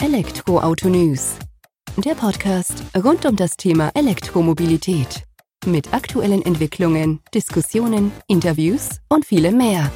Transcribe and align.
Elektroauto 0.00 0.88
News. 0.88 1.34
Der 1.96 2.14
Podcast 2.14 2.84
rund 2.96 3.26
um 3.26 3.34
das 3.34 3.56
Thema 3.56 3.90
Elektromobilität. 3.94 5.24
Mit 5.66 5.92
aktuellen 5.92 6.40
Entwicklungen, 6.42 7.18
Diskussionen, 7.34 8.12
Interviews 8.28 9.00
und 9.08 9.26
vielem 9.26 9.56
mehr. 9.56 9.90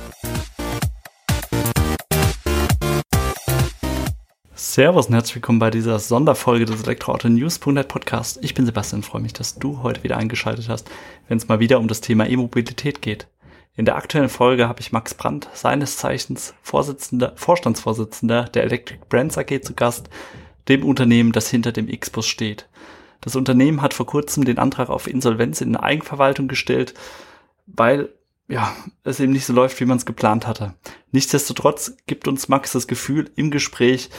Servus 4.56 5.06
und 5.06 5.14
herzlich 5.14 5.36
willkommen 5.36 5.60
bei 5.60 5.70
dieser 5.70 6.00
Sonderfolge 6.00 6.64
des 6.64 6.82
Elektroauto-News.net 6.82 7.86
Podcast. 7.86 8.40
Ich 8.42 8.54
bin 8.54 8.66
Sebastian 8.66 9.04
freue 9.04 9.22
mich, 9.22 9.34
dass 9.34 9.54
du 9.54 9.84
heute 9.84 10.02
wieder 10.02 10.16
eingeschaltet 10.16 10.68
hast, 10.68 10.90
wenn 11.28 11.38
es 11.38 11.46
mal 11.46 11.60
wieder 11.60 11.78
um 11.78 11.86
das 11.86 12.00
Thema 12.00 12.28
E-Mobilität 12.28 13.02
geht. 13.02 13.28
In 13.74 13.86
der 13.86 13.96
aktuellen 13.96 14.28
Folge 14.28 14.68
habe 14.68 14.80
ich 14.80 14.92
Max 14.92 15.14
Brandt, 15.14 15.48
seines 15.54 15.96
Zeichens 15.96 16.54
Vorsitzender, 16.62 17.32
Vorstandsvorsitzender 17.36 18.44
der 18.44 18.64
Electric 18.64 19.00
Brands 19.08 19.38
AG 19.38 19.62
zu 19.62 19.72
Gast, 19.74 20.10
dem 20.68 20.84
Unternehmen, 20.84 21.32
das 21.32 21.48
hinter 21.48 21.72
dem 21.72 21.88
X-Bus 21.88 22.26
steht. 22.26 22.68
Das 23.22 23.34
Unternehmen 23.34 23.80
hat 23.80 23.94
vor 23.94 24.06
kurzem 24.06 24.44
den 24.44 24.58
Antrag 24.58 24.90
auf 24.90 25.06
Insolvenz 25.06 25.62
in 25.62 25.76
Eigenverwaltung 25.76 26.48
gestellt, 26.48 26.92
weil 27.66 28.10
ja, 28.48 28.76
es 29.04 29.20
eben 29.20 29.32
nicht 29.32 29.46
so 29.46 29.54
läuft, 29.54 29.80
wie 29.80 29.86
man 29.86 29.96
es 29.96 30.04
geplant 30.04 30.46
hatte. 30.46 30.74
Nichtsdestotrotz 31.10 31.96
gibt 32.06 32.28
uns 32.28 32.48
Max 32.48 32.72
das 32.72 32.86
Gefühl 32.86 33.30
im 33.36 33.50
Gespräch, 33.50 34.10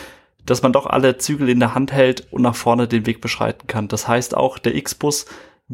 dass 0.45 0.63
man 0.63 0.73
doch 0.73 0.88
alle 0.88 1.20
Zügel 1.20 1.49
in 1.49 1.59
der 1.59 1.75
Hand 1.75 1.91
hält 1.91 2.27
und 2.31 2.41
nach 2.41 2.55
vorne 2.55 2.88
den 2.88 3.05
Weg 3.05 3.22
beschreiten 3.22 3.67
kann. 3.67 3.88
Das 3.88 4.08
heißt 4.08 4.35
auch, 4.35 4.58
der 4.58 4.75
X-Bus 4.75 5.27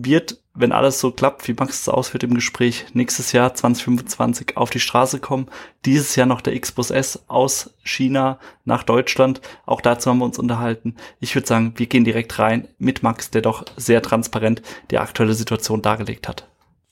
wird, 0.06 0.42
wenn 0.54 0.72
alles 0.72 1.00
so 1.00 1.12
klappt, 1.12 1.48
wie 1.48 1.54
Max 1.54 1.82
es 1.82 1.90
ausführt 1.90 2.24
im 2.24 2.34
Gespräch, 2.34 2.86
nächstes 2.94 3.32
Jahr 3.32 3.54
2025 3.54 4.58
auf 4.58 4.70
die 4.70 4.80
Straße 4.80 5.20
kommen. 5.20 5.48
Dieses 5.86 6.16
Jahr 6.16 6.28
noch 6.28 6.42
der 6.42 6.54
X-Bus 6.54 6.92
S 6.92 7.24
aus 7.28 7.74
China 7.84 8.40
nach 8.66 8.84
Deutschland. 8.84 9.42
Auch 9.66 9.82
dazu 9.82 10.10
haben 10.10 10.20
wir 10.20 10.26
uns 10.26 10.40
unterhalten. 10.40 10.96
Ich 11.20 11.36
würde 11.36 11.48
sagen, 11.48 11.74
wir 11.78 11.86
gehen 11.86 12.04
direkt 12.04 12.38
rein 12.40 12.68
mit 12.78 13.04
Max, 13.04 13.32
der 13.32 13.42
doch 13.42 13.66
sehr 13.78 14.02
transparent 14.02 14.62
die 14.92 14.98
aktuelle 14.98 15.34
Situation 15.34 15.82
dargelegt 15.82 16.28
hat. 16.28 16.48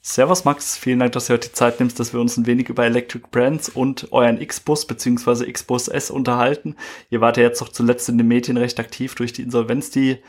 Servus 0.09 0.45
Max, 0.45 0.77
vielen 0.77 0.99
Dank, 0.99 1.11
dass 1.11 1.27
du 1.27 1.33
heute 1.33 1.49
die 1.49 1.53
Zeit 1.53 1.81
nimmst, 1.81 1.99
dass 1.99 2.13
wir 2.13 2.21
uns 2.21 2.37
ein 2.37 2.45
wenig 2.45 2.69
über 2.69 2.85
Electric 2.85 3.25
Brands 3.29 3.67
und 3.67 4.13
euren 4.13 4.39
X-Bus 4.39 4.87
bzw. 4.87 5.43
X-Bus 5.43 5.89
S 5.89 6.09
unterhalten. 6.09 6.77
Ihr 7.09 7.19
wart 7.19 7.35
ja 7.35 7.43
jetzt 7.43 7.59
noch 7.59 7.67
zuletzt 7.67 8.07
in 8.07 8.17
den 8.17 8.29
Medien 8.29 8.55
recht 8.55 8.79
aktiv 8.79 9.15
durch 9.15 9.33
die 9.33 9.41
Insolvenz, 9.41 9.91
die 9.91 10.19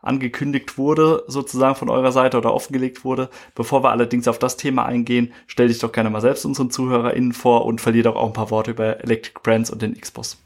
angekündigt 0.00 0.78
wurde, 0.78 1.24
sozusagen 1.26 1.74
von 1.74 1.90
eurer 1.90 2.12
Seite 2.12 2.38
oder 2.38 2.54
offengelegt 2.54 3.04
wurde. 3.04 3.30
Bevor 3.54 3.82
wir 3.82 3.90
allerdings 3.90 4.28
auf 4.28 4.38
das 4.38 4.56
Thema 4.56 4.86
eingehen, 4.86 5.32
stell 5.46 5.68
dich 5.68 5.78
doch 5.78 5.92
gerne 5.92 6.10
mal 6.10 6.20
selbst 6.20 6.44
unseren 6.44 6.70
ZuhörerInnen 6.70 7.32
vor 7.32 7.66
und 7.66 7.80
verlier 7.80 8.04
doch 8.04 8.16
auch 8.16 8.26
ein 8.26 8.32
paar 8.32 8.50
Worte 8.50 8.70
über 8.70 9.02
Electric 9.02 9.40
Brands 9.42 9.70
und 9.70 9.82
den 9.82 9.94
X-Bus. 9.94 10.38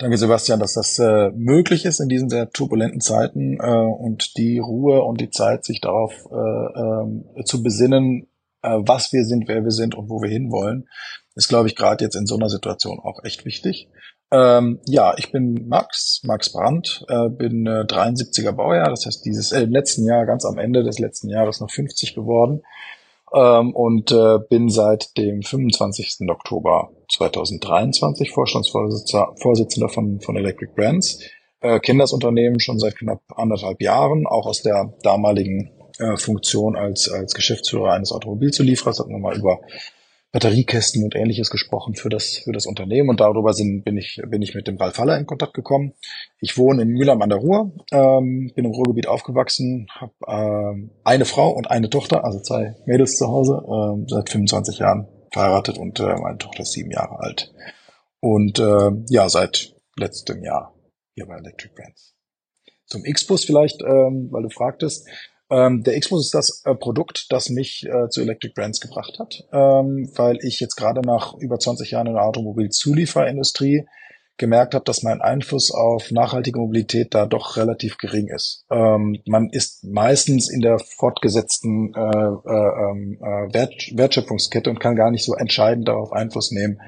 Danke, 0.00 0.16
Sebastian, 0.16 0.60
dass 0.60 0.74
das 0.74 0.96
äh, 1.00 1.30
möglich 1.34 1.84
ist 1.84 1.98
in 1.98 2.08
diesen 2.08 2.28
sehr 2.28 2.50
turbulenten 2.50 3.00
Zeiten 3.00 3.58
äh, 3.60 3.66
und 3.66 4.36
die 4.36 4.60
Ruhe 4.60 5.02
und 5.02 5.20
die 5.20 5.30
Zeit, 5.30 5.64
sich 5.64 5.80
darauf 5.80 6.12
äh, 6.30 7.40
äh, 7.40 7.44
zu 7.44 7.64
besinnen, 7.64 8.28
äh, 8.62 8.76
was 8.78 9.12
wir 9.12 9.24
sind, 9.24 9.48
wer 9.48 9.64
wir 9.64 9.72
sind 9.72 9.96
und 9.96 10.08
wo 10.08 10.22
wir 10.22 10.30
hinwollen, 10.30 10.88
ist, 11.34 11.48
glaube 11.48 11.66
ich, 11.66 11.74
gerade 11.74 12.04
jetzt 12.04 12.14
in 12.14 12.26
so 12.26 12.36
einer 12.36 12.48
Situation 12.48 13.00
auch 13.00 13.24
echt 13.24 13.44
wichtig. 13.44 13.88
Ähm, 14.30 14.80
ja, 14.86 15.14
ich 15.16 15.32
bin 15.32 15.68
Max, 15.68 16.20
Max 16.24 16.52
Brandt, 16.52 17.04
äh, 17.08 17.28
bin 17.30 17.66
äh, 17.66 17.84
73er 17.88 18.52
Baujahr, 18.52 18.90
das 18.90 19.06
heißt 19.06 19.24
dieses 19.24 19.52
äh, 19.52 19.62
im 19.62 19.70
letzten 19.70 20.06
Jahr, 20.06 20.26
ganz 20.26 20.44
am 20.44 20.58
Ende 20.58 20.84
des 20.84 20.98
letzten 20.98 21.30
Jahres 21.30 21.60
noch 21.60 21.70
50 21.70 22.14
geworden 22.14 22.62
ähm, 23.32 23.74
und 23.74 24.12
äh, 24.12 24.38
bin 24.48 24.68
seit 24.68 25.16
dem 25.16 25.42
25. 25.42 26.28
Oktober 26.28 26.90
2023 27.10 28.30
Vorstandsvorsitzender 28.30 29.88
von, 29.88 30.20
von 30.20 30.36
Electric 30.36 30.72
Brands. 30.74 31.20
Äh, 31.60 31.80
kenne 31.80 32.00
das 32.00 32.12
Unternehmen 32.12 32.60
schon 32.60 32.78
seit 32.78 32.96
knapp 32.96 33.22
anderthalb 33.34 33.80
Jahren, 33.80 34.26
auch 34.26 34.46
aus 34.46 34.62
der 34.62 34.92
damaligen 35.02 35.70
äh, 35.98 36.16
Funktion 36.16 36.76
als, 36.76 37.10
als 37.10 37.34
Geschäftsführer 37.34 37.92
eines 37.92 38.12
Automobilzulieferers, 38.12 39.00
hatten 39.00 39.10
wir 39.10 39.18
mal 39.18 39.36
über 39.36 39.60
Batteriekästen 40.30 41.02
und 41.04 41.14
ähnliches 41.16 41.48
gesprochen 41.48 41.94
für 41.94 42.10
das, 42.10 42.38
für 42.44 42.52
das 42.52 42.66
Unternehmen 42.66 43.08
und 43.08 43.20
darüber 43.20 43.54
sind, 43.54 43.84
bin 43.84 43.96
ich, 43.96 44.20
bin 44.26 44.42
ich 44.42 44.54
mit 44.54 44.68
dem 44.68 44.76
Ralf 44.76 44.98
Haller 44.98 45.16
in 45.16 45.26
Kontakt 45.26 45.54
gekommen. 45.54 45.94
Ich 46.40 46.58
wohne 46.58 46.82
in 46.82 46.88
Mülheim 46.88 47.22
an 47.22 47.30
der 47.30 47.38
Ruhr, 47.38 47.72
ähm, 47.92 48.52
bin 48.54 48.66
im 48.66 48.72
Ruhrgebiet 48.72 49.06
aufgewachsen, 49.06 49.86
habe 49.90 50.12
ähm, 50.26 50.90
eine 51.02 51.24
Frau 51.24 51.50
und 51.50 51.70
eine 51.70 51.88
Tochter, 51.88 52.24
also 52.24 52.40
zwei 52.40 52.76
Mädels 52.84 53.16
zu 53.16 53.28
Hause, 53.28 53.62
ähm, 53.66 54.06
seit 54.06 54.28
25 54.28 54.78
Jahren 54.78 55.08
verheiratet 55.32 55.78
und 55.78 55.98
äh, 56.00 56.14
meine 56.16 56.38
Tochter 56.38 56.62
ist 56.62 56.72
sieben 56.72 56.90
Jahre 56.90 57.20
alt. 57.20 57.54
Und 58.20 58.58
äh, 58.58 58.90
ja, 59.08 59.28
seit 59.30 59.74
letztem 59.96 60.42
Jahr 60.42 60.74
hier 61.14 61.26
bei 61.26 61.36
Electric 61.36 61.74
Brands. 61.74 62.14
Zum 62.86 63.04
X-Bus 63.04 63.44
vielleicht, 63.44 63.82
ähm, 63.82 64.28
weil 64.30 64.42
du 64.42 64.50
fragtest. 64.50 65.08
Ähm, 65.50 65.82
der 65.82 65.98
Xbus 65.98 66.26
ist 66.26 66.34
das 66.34 66.62
äh, 66.64 66.74
Produkt, 66.74 67.26
das 67.30 67.48
mich 67.48 67.86
äh, 67.86 68.08
zu 68.10 68.20
Electric 68.20 68.52
Brands 68.54 68.80
gebracht 68.80 69.18
hat, 69.18 69.44
ähm, 69.52 70.10
weil 70.14 70.38
ich 70.42 70.60
jetzt 70.60 70.76
gerade 70.76 71.00
nach 71.00 71.34
über 71.38 71.58
20 71.58 71.92
Jahren 71.92 72.06
in 72.06 72.14
der 72.14 72.24
Automobilzulieferindustrie 72.24 73.86
gemerkt 74.38 74.74
habe, 74.74 74.84
dass 74.84 75.02
mein 75.02 75.20
Einfluss 75.20 75.72
auf 75.72 76.10
nachhaltige 76.10 76.60
Mobilität 76.60 77.14
da 77.14 77.26
doch 77.26 77.56
relativ 77.56 77.98
gering 77.98 78.28
ist. 78.28 78.64
Ähm, 78.70 79.20
man 79.26 79.50
ist 79.50 79.84
meistens 79.84 80.48
in 80.48 80.60
der 80.60 80.78
fortgesetzten 80.78 81.92
äh, 81.94 81.98
äh, 81.98 82.90
ähm, 82.90 83.18
äh, 83.20 83.52
Wert, 83.52 83.90
Wertschöpfungskette 83.94 84.70
und 84.70 84.80
kann 84.80 84.96
gar 84.96 85.10
nicht 85.10 85.24
so 85.24 85.34
entscheidend 85.34 85.88
darauf 85.88 86.12
Einfluss 86.12 86.52
nehmen, 86.52 86.80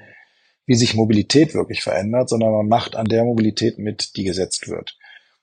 wie 0.67 0.77
sich 0.77 0.95
Mobilität 0.95 1.55
wirklich 1.55 1.83
verändert, 1.83 2.29
sondern 2.29 2.53
man 2.53 2.69
macht 2.69 2.95
an 2.95 3.07
der 3.07 3.25
Mobilität 3.25 3.79
mit, 3.79 4.17
die 4.17 4.25
gesetzt 4.25 4.69
wird. 4.69 4.97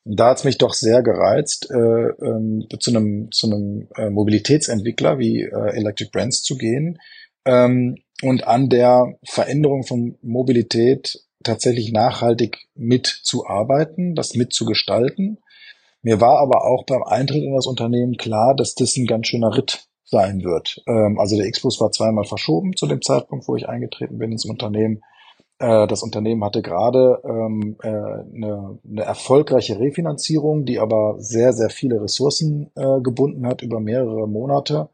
Da 0.10 0.30
hat 0.30 0.38
es 0.38 0.44
mich 0.46 0.58
doch 0.58 0.74
sehr 0.74 1.04
gereizt, 1.04 1.70
äh, 1.70 1.76
ähm, 1.76 2.66
zu 2.80 2.92
einem, 2.92 3.30
zu 3.32 3.88
äh, 3.96 4.10
Mobilitätsentwickler 4.10 5.20
wie 5.20 5.42
äh, 5.42 5.76
Electric 5.76 6.12
Brands 6.12 6.44
zu 6.44 6.58
gehen 6.58 7.00
ähm, 7.46 7.98
und 8.22 8.48
an 8.48 8.70
der 8.70 9.16
Veränderung 9.24 9.84
von 9.84 10.18
Mobilität 10.22 11.20
tatsächlich 11.44 11.92
nachhaltig 11.92 12.68
mitzuarbeiten, 12.76 14.16
das 14.16 14.36
mitzugestalten. 14.36 15.40
Mir 16.02 16.22
war 16.22 16.40
aber 16.40 16.64
auch 16.66 16.86
beim 16.86 17.04
Eintritt 17.04 17.44
in 17.44 17.54
das 17.54 17.68
Unternehmen 17.68 18.16
klar, 18.16 18.56
dass 18.56 18.76
das 18.76 18.96
ein 18.96 19.08
ganz 19.08 19.28
schöner 19.28 19.56
Ritt 19.58 19.88
sein 20.06 20.44
wird. 20.44 20.82
Ähm, 20.88 21.20
also 21.20 21.36
der 21.36 21.48
X-Bus 21.48 21.82
war 21.82 21.92
zweimal 21.92 22.24
verschoben 22.24 22.76
zu 22.76 22.88
dem 22.88 23.02
Zeitpunkt, 23.02 23.48
wo 23.48 23.56
ich 23.56 23.68
eingetreten 23.68 24.18
bin 24.18 24.32
ins 24.32 24.46
Unternehmen. 24.46 25.02
Äh, 25.60 25.88
das 25.88 26.04
Unternehmen 26.04 26.44
hatte 26.44 26.62
gerade 26.62 27.22
ähm, 27.24 27.78
äh, 27.82 27.88
eine, 27.88 28.80
eine 28.88 29.02
erfolgreiche 29.02 29.80
Refinanzierung, 29.80 30.66
die 30.66 30.80
aber 30.80 31.16
sehr, 31.20 31.54
sehr 31.54 31.70
viele 31.70 32.02
Ressourcen 32.02 32.72
äh, 32.76 33.02
gebunden 33.02 33.48
hat 33.48 33.62
über 33.62 33.80
mehrere 33.80 34.28
Monate 34.28 34.90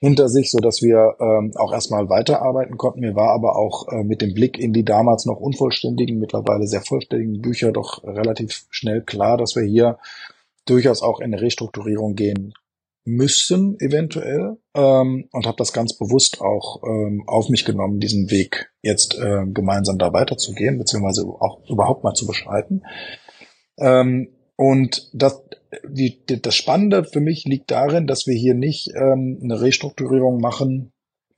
hinter 0.00 0.28
sich, 0.28 0.50
so 0.50 0.58
dass 0.58 0.82
wir 0.82 1.16
ähm, 1.20 1.52
auch 1.56 1.72
erstmal 1.72 2.10
weiterarbeiten 2.10 2.76
konnten. 2.76 3.00
Mir 3.00 3.14
war 3.14 3.30
aber 3.30 3.56
auch 3.56 3.88
äh, 3.88 4.04
mit 4.04 4.20
dem 4.20 4.34
Blick 4.34 4.58
in 4.58 4.74
die 4.74 4.84
damals 4.84 5.24
noch 5.24 5.40
unvollständigen, 5.40 6.18
mittlerweile 6.18 6.66
sehr 6.66 6.82
vollständigen 6.82 7.40
Bücher 7.40 7.72
doch 7.72 8.04
relativ 8.04 8.66
schnell 8.70 9.00
klar, 9.00 9.38
dass 9.38 9.56
wir 9.56 9.62
hier 9.62 9.98
durchaus 10.66 11.02
auch 11.02 11.20
in 11.20 11.32
eine 11.32 11.40
Restrukturierung 11.40 12.14
gehen 12.14 12.54
müssen, 13.04 13.76
eventuell, 13.80 14.56
ähm, 14.74 15.28
und 15.30 15.46
habe 15.46 15.58
das 15.58 15.72
ganz 15.72 15.96
bewusst 15.96 16.40
auch 16.40 16.82
ähm, 16.84 17.24
auf 17.26 17.48
mich 17.48 17.64
genommen, 17.64 18.00
diesen 18.00 18.30
Weg 18.30 18.72
jetzt 18.82 19.14
äh, 19.18 19.44
gemeinsam 19.46 19.98
da 19.98 20.12
weiterzugehen, 20.12 20.78
beziehungsweise 20.78 21.26
auch 21.26 21.68
überhaupt 21.68 22.02
mal 22.02 22.14
zu 22.14 22.26
beschreiten. 22.26 22.82
Ähm, 23.78 24.28
und 24.56 25.10
das, 25.12 25.42
die, 25.86 26.24
die, 26.26 26.40
das 26.40 26.54
Spannende 26.54 27.04
für 27.04 27.20
mich 27.20 27.44
liegt 27.44 27.70
darin, 27.70 28.06
dass 28.06 28.26
wir 28.26 28.34
hier 28.34 28.54
nicht 28.54 28.90
ähm, 28.94 29.40
eine 29.42 29.60
Restrukturierung 29.60 30.40
machen. 30.40 30.92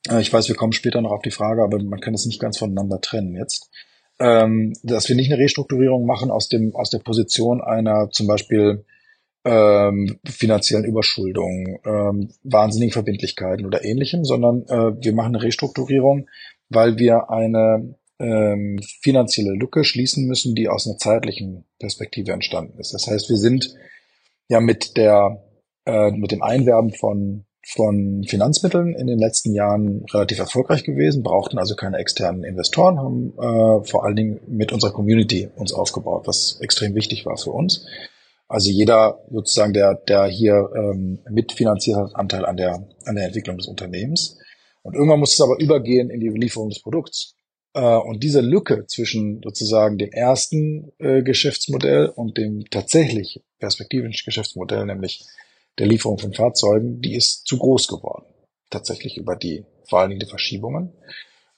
Äh, 0.08 0.20
ich 0.20 0.32
weiß, 0.32 0.48
wir 0.48 0.54
kommen 0.54 0.72
später 0.72 1.00
noch 1.00 1.12
auf 1.12 1.22
die 1.22 1.30
Frage, 1.30 1.62
aber 1.62 1.82
man 1.82 2.00
kann 2.00 2.14
es 2.14 2.26
nicht 2.26 2.40
ganz 2.40 2.58
voneinander 2.58 3.00
trennen 3.00 3.34
jetzt. 3.34 3.70
Ähm, 4.18 4.72
dass 4.82 5.08
wir 5.08 5.16
nicht 5.16 5.30
eine 5.30 5.42
Restrukturierung 5.42 6.06
machen 6.06 6.30
aus 6.30 6.48
dem 6.48 6.74
aus 6.74 6.88
der 6.88 7.00
Position 7.00 7.60
einer 7.60 8.08
zum 8.10 8.26
Beispiel 8.26 8.86
ähm, 9.46 10.18
finanziellen 10.24 10.84
Überschuldung, 10.84 11.78
ähm, 11.84 12.30
wahnsinnigen 12.42 12.92
Verbindlichkeiten 12.92 13.64
oder 13.64 13.84
ähnlichem, 13.84 14.24
sondern 14.24 14.62
äh, 14.66 15.02
wir 15.02 15.14
machen 15.14 15.36
eine 15.36 15.44
Restrukturierung, 15.44 16.28
weil 16.68 16.98
wir 16.98 17.30
eine 17.30 17.94
ähm, 18.18 18.80
finanzielle 19.02 19.52
Lücke 19.52 19.84
schließen 19.84 20.26
müssen, 20.26 20.56
die 20.56 20.68
aus 20.68 20.86
einer 20.86 20.98
zeitlichen 20.98 21.64
Perspektive 21.78 22.32
entstanden 22.32 22.80
ist. 22.80 22.92
Das 22.92 23.06
heißt, 23.06 23.28
wir 23.30 23.36
sind 23.36 23.72
ja 24.48 24.60
mit 24.60 24.96
der 24.96 25.44
äh, 25.84 26.10
mit 26.10 26.32
dem 26.32 26.42
Einwerben 26.42 26.92
von 26.92 27.44
von 27.68 28.24
Finanzmitteln 28.24 28.94
in 28.94 29.08
den 29.08 29.18
letzten 29.18 29.52
Jahren 29.52 30.04
relativ 30.12 30.38
erfolgreich 30.38 30.84
gewesen, 30.84 31.24
brauchten 31.24 31.58
also 31.58 31.74
keine 31.74 31.98
externen 31.98 32.44
Investoren, 32.44 32.98
haben 32.98 33.32
äh, 33.38 33.84
vor 33.84 34.04
allen 34.04 34.14
Dingen 34.14 34.40
mit 34.46 34.72
unserer 34.72 34.92
Community 34.92 35.48
uns 35.56 35.72
aufgebaut, 35.72 36.26
was 36.26 36.58
extrem 36.60 36.94
wichtig 36.94 37.26
war 37.26 37.36
für 37.36 37.50
uns. 37.50 37.84
Also 38.48 38.70
jeder 38.70 39.20
sozusagen, 39.30 39.72
der, 39.72 39.94
der 39.94 40.26
hier 40.26 40.70
ähm, 40.76 41.18
mitfinanziert 41.30 41.96
hat, 41.96 42.14
Anteil 42.14 42.44
an 42.44 42.56
der, 42.56 42.86
an 43.04 43.16
der 43.16 43.26
Entwicklung 43.26 43.58
des 43.58 43.66
Unternehmens. 43.66 44.38
Und 44.82 44.94
irgendwann 44.94 45.18
muss 45.18 45.34
es 45.34 45.40
aber 45.40 45.58
übergehen 45.58 46.10
in 46.10 46.20
die 46.20 46.28
Lieferung 46.28 46.68
des 46.68 46.80
Produkts. 46.80 47.34
Äh, 47.74 47.80
und 47.80 48.22
diese 48.22 48.40
Lücke 48.40 48.86
zwischen 48.86 49.40
sozusagen 49.42 49.98
dem 49.98 50.10
ersten 50.12 50.92
äh, 50.98 51.22
Geschäftsmodell 51.22 52.06
und 52.06 52.38
dem 52.38 52.64
tatsächlich 52.70 53.42
perspektivischen 53.58 54.24
Geschäftsmodell, 54.24 54.86
nämlich 54.86 55.24
der 55.78 55.86
Lieferung 55.86 56.18
von 56.18 56.32
Fahrzeugen, 56.32 57.00
die 57.00 57.14
ist 57.14 57.46
zu 57.46 57.58
groß 57.58 57.88
geworden. 57.88 58.24
Tatsächlich 58.70 59.16
über 59.16 59.36
die, 59.36 59.64
vor 59.88 60.00
allen 60.00 60.10
Dingen 60.10 60.20
die 60.20 60.30
Verschiebungen. 60.30 60.92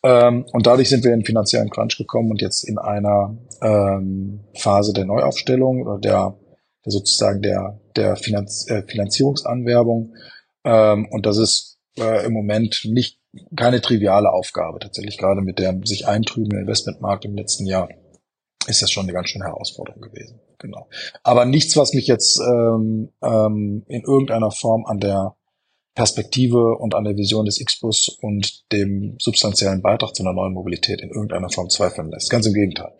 Ähm, 0.02 0.44
und 0.52 0.66
dadurch 0.66 0.88
sind 0.88 1.04
wir 1.04 1.12
in 1.12 1.24
finanziellen 1.24 1.70
Crunch 1.70 1.98
gekommen 1.98 2.30
und 2.30 2.40
jetzt 2.40 2.64
in 2.64 2.78
einer 2.78 3.36
ähm, 3.62 4.40
Phase 4.54 4.92
der 4.92 5.04
Neuaufstellung 5.04 5.82
oder 5.82 5.98
der, 5.98 6.36
der 6.46 6.47
sozusagen 6.84 7.42
der, 7.42 7.80
der 7.96 8.16
Finanz, 8.16 8.68
äh, 8.68 8.82
Finanzierungsanwerbung. 8.86 10.14
Ähm, 10.64 11.08
und 11.10 11.26
das 11.26 11.38
ist 11.38 11.78
äh, 11.98 12.26
im 12.26 12.32
Moment 12.32 12.82
nicht 12.84 13.20
keine 13.56 13.80
triviale 13.80 14.30
Aufgabe. 14.30 14.78
Tatsächlich 14.78 15.18
gerade 15.18 15.42
mit 15.42 15.58
dem 15.58 15.84
sich 15.84 16.06
eintrübenden 16.06 16.60
Investmentmarkt 16.60 17.24
im 17.24 17.34
letzten 17.34 17.66
Jahr 17.66 17.88
ist 18.66 18.82
das 18.82 18.90
schon 18.90 19.04
eine 19.04 19.12
ganz 19.12 19.28
schöne 19.28 19.46
Herausforderung 19.46 20.02
gewesen. 20.02 20.40
Genau. 20.58 20.88
Aber 21.22 21.44
nichts, 21.44 21.76
was 21.76 21.94
mich 21.94 22.06
jetzt 22.06 22.38
ähm, 22.40 23.10
ähm, 23.22 23.84
in 23.88 24.02
irgendeiner 24.02 24.50
Form 24.50 24.84
an 24.86 24.98
der 24.98 25.36
Perspektive 25.94 26.76
und 26.78 26.94
an 26.94 27.04
der 27.04 27.16
Vision 27.16 27.44
des 27.44 27.60
X-Bus 27.60 28.18
und 28.20 28.70
dem 28.72 29.16
substanziellen 29.18 29.82
Beitrag 29.82 30.14
zu 30.14 30.22
einer 30.22 30.32
neuen 30.32 30.52
Mobilität 30.52 31.00
in 31.00 31.10
irgendeiner 31.10 31.50
Form 31.50 31.70
zweifeln 31.70 32.10
lässt. 32.10 32.30
Ganz 32.30 32.46
im 32.46 32.54
Gegenteil. 32.54 32.92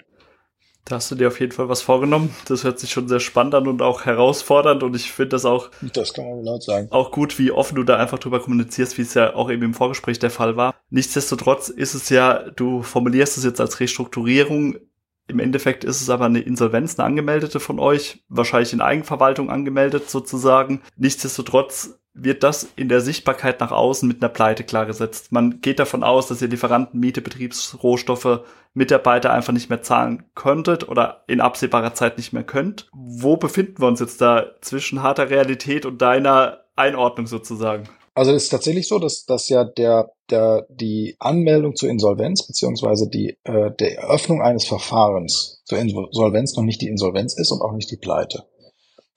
Da 0.89 0.95
hast 0.95 1.11
du 1.11 1.17
dir 1.17 1.29
auf 1.29 1.39
jeden 1.39 1.53
Fall 1.53 1.69
was 1.69 1.83
vorgenommen. 1.83 2.35
Das 2.47 2.65
hört 2.65 2.79
sich 2.79 2.91
schon 2.91 3.09
sehr 3.09 3.21
spannend 3.21 3.55
an 3.55 3.69
und 3.69 3.83
auch 3.83 4.07
herausfordernd 4.07 4.83
und 4.83 4.97
ich 4.97 5.13
finde 5.13 5.31
das 5.31 5.45
auch. 5.45 5.71
Das 5.93 6.15
kann 6.15 6.27
man 6.27 6.43
laut 6.43 6.63
sagen. 6.63 6.89
Auch 6.91 7.13
gut, 7.13 7.39
wie 7.39 7.53
offen 7.53 7.75
du 7.75 7.83
da 7.83 7.97
einfach 7.97 8.19
drüber 8.19 8.41
kommunizierst, 8.41 8.97
wie 8.97 9.03
es 9.03 9.13
ja 9.13 9.35
auch 9.35 9.51
eben 9.51 9.63
im 9.65 9.75
Vorgespräch 9.75 10.19
der 10.19 10.31
Fall 10.31 10.57
war. 10.57 10.75
Nichtsdestotrotz 10.89 11.69
ist 11.69 11.93
es 11.93 12.09
ja, 12.09 12.49
du 12.57 12.83
formulierst 12.83 13.37
es 13.37 13.45
jetzt 13.45 13.61
als 13.61 13.81
Restrukturierung. 13.81 14.79
Im 15.27 15.41
Endeffekt 15.41 15.85
ist 15.85 16.01
es 16.01 16.09
aber 16.09 16.25
eine 16.25 16.41
Insolvenz, 16.41 16.99
eine 16.99 17.05
angemeldete 17.05 17.61
von 17.61 17.79
euch, 17.79 18.25
wahrscheinlich 18.31 18.73
in 18.73 18.81
Eigenverwaltung 18.81 19.51
angemeldet 19.51 20.09
sozusagen. 20.09 20.81
Nichtsdestotrotz 20.97 22.01
wird 22.23 22.43
das 22.43 22.69
in 22.77 22.89
der 22.89 23.01
Sichtbarkeit 23.01 23.61
nach 23.61 23.71
außen 23.71 24.09
mit 24.09 24.23
einer 24.23 24.29
Pleite 24.29 24.65
klargesetzt. 24.65 25.33
Man 25.33 25.61
geht 25.61 25.79
davon 25.79 26.03
aus, 26.03 26.29
dass 26.29 26.43
ihr 26.43 26.49
Lieferanten, 26.49 26.99
Miete, 27.01 27.21
Betriebsrohstoffe, 27.21 28.41
Mitarbeiter 28.75 29.33
einfach 29.33 29.53
nicht 29.53 29.71
mehr 29.71 29.83
zahlen 29.83 30.25
könntet 30.35 30.89
oder 30.89 31.25
in 31.27 31.41
absehbarer 31.41 31.95
Zeit 31.95 32.17
nicht 32.17 32.33
mehr 32.33 32.45
könnt. 32.45 32.89
Wo 32.93 33.37
befinden 33.37 33.81
wir 33.81 33.89
uns 33.89 34.01
jetzt 34.01 34.21
da 34.21 34.47
zwischen 34.61 35.03
harter 35.03 35.31
Realität 35.31 35.87
und 35.87 36.03
deiner 36.03 36.61
Einordnung 36.77 37.27
sozusagen? 37.27 37.89
Also 38.15 38.33
es 38.33 38.45
ist 38.45 38.49
tatsächlich 38.49 38.89
so, 38.89 38.99
dass, 38.99 39.27
dass 39.27 39.49
ja 39.49 39.63
der, 39.63 40.11
der, 40.29 40.67
die 40.71 41.15
Anmeldung 41.21 41.77
zur 41.77 41.89
Insolvenz 41.89 42.45
beziehungsweise 42.45 43.09
die 43.09 43.39
äh, 43.45 43.71
der 43.79 43.99
Eröffnung 43.99 44.43
eines 44.43 44.65
Verfahrens 44.65 45.63
zur 45.65 45.79
Insolvenz 45.79 46.57
noch 46.57 46.65
nicht 46.65 46.81
die 46.81 46.89
Insolvenz 46.89 47.39
ist 47.39 47.53
und 47.53 47.63
auch 47.63 47.73
nicht 47.73 47.93
die 47.93 47.97
Pleite. 47.97 48.45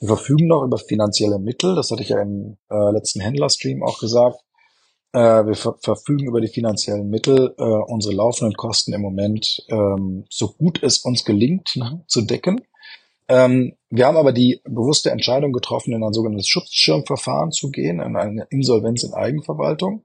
Wir 0.01 0.07
verfügen 0.07 0.48
noch 0.48 0.63
über 0.63 0.80
finanzielle 0.80 1.38
Mittel, 1.38 1.75
das 1.75 1.92
hatte 1.92 2.01
ich 2.01 2.09
ja 2.09 2.19
im 2.19 2.57
äh, 2.71 2.92
letzten 2.92 3.21
Händlerstream 3.21 3.83
auch 3.83 4.00
gesagt. 4.00 4.39
Äh, 5.13 5.45
wir 5.45 5.53
ver 5.53 5.75
verfügen 5.80 6.25
über 6.25 6.42
die 6.42 6.48
finanziellen 6.48 7.07
Mittel, 7.07 7.53
äh, 7.59 7.63
unsere 7.63 8.15
laufenden 8.15 8.56
Kosten 8.56 8.94
im 8.94 9.01
Moment 9.01 9.63
ähm, 9.69 10.25
so 10.27 10.53
gut 10.53 10.81
es 10.81 10.98
uns 11.00 11.24
gelingt 11.24 11.75
ne, 11.75 12.03
zu 12.07 12.24
decken. 12.24 12.62
Ähm, 13.27 13.77
wir 13.92 14.07
haben 14.07 14.18
aber 14.18 14.33
die 14.33 14.62
bewusste 14.63 15.12
Entscheidung 15.12 15.51
getroffen, 15.51 15.94
in 15.94 16.03
ein 16.03 16.13
sogenanntes 16.13 16.48
Schutzschirmverfahren 16.48 17.51
zu 17.51 17.69
gehen, 17.69 18.00
in 18.00 18.15
eine 18.15 18.48
Insolvenz 18.50 19.03
in 19.03 19.13
Eigenverwaltung, 19.13 20.03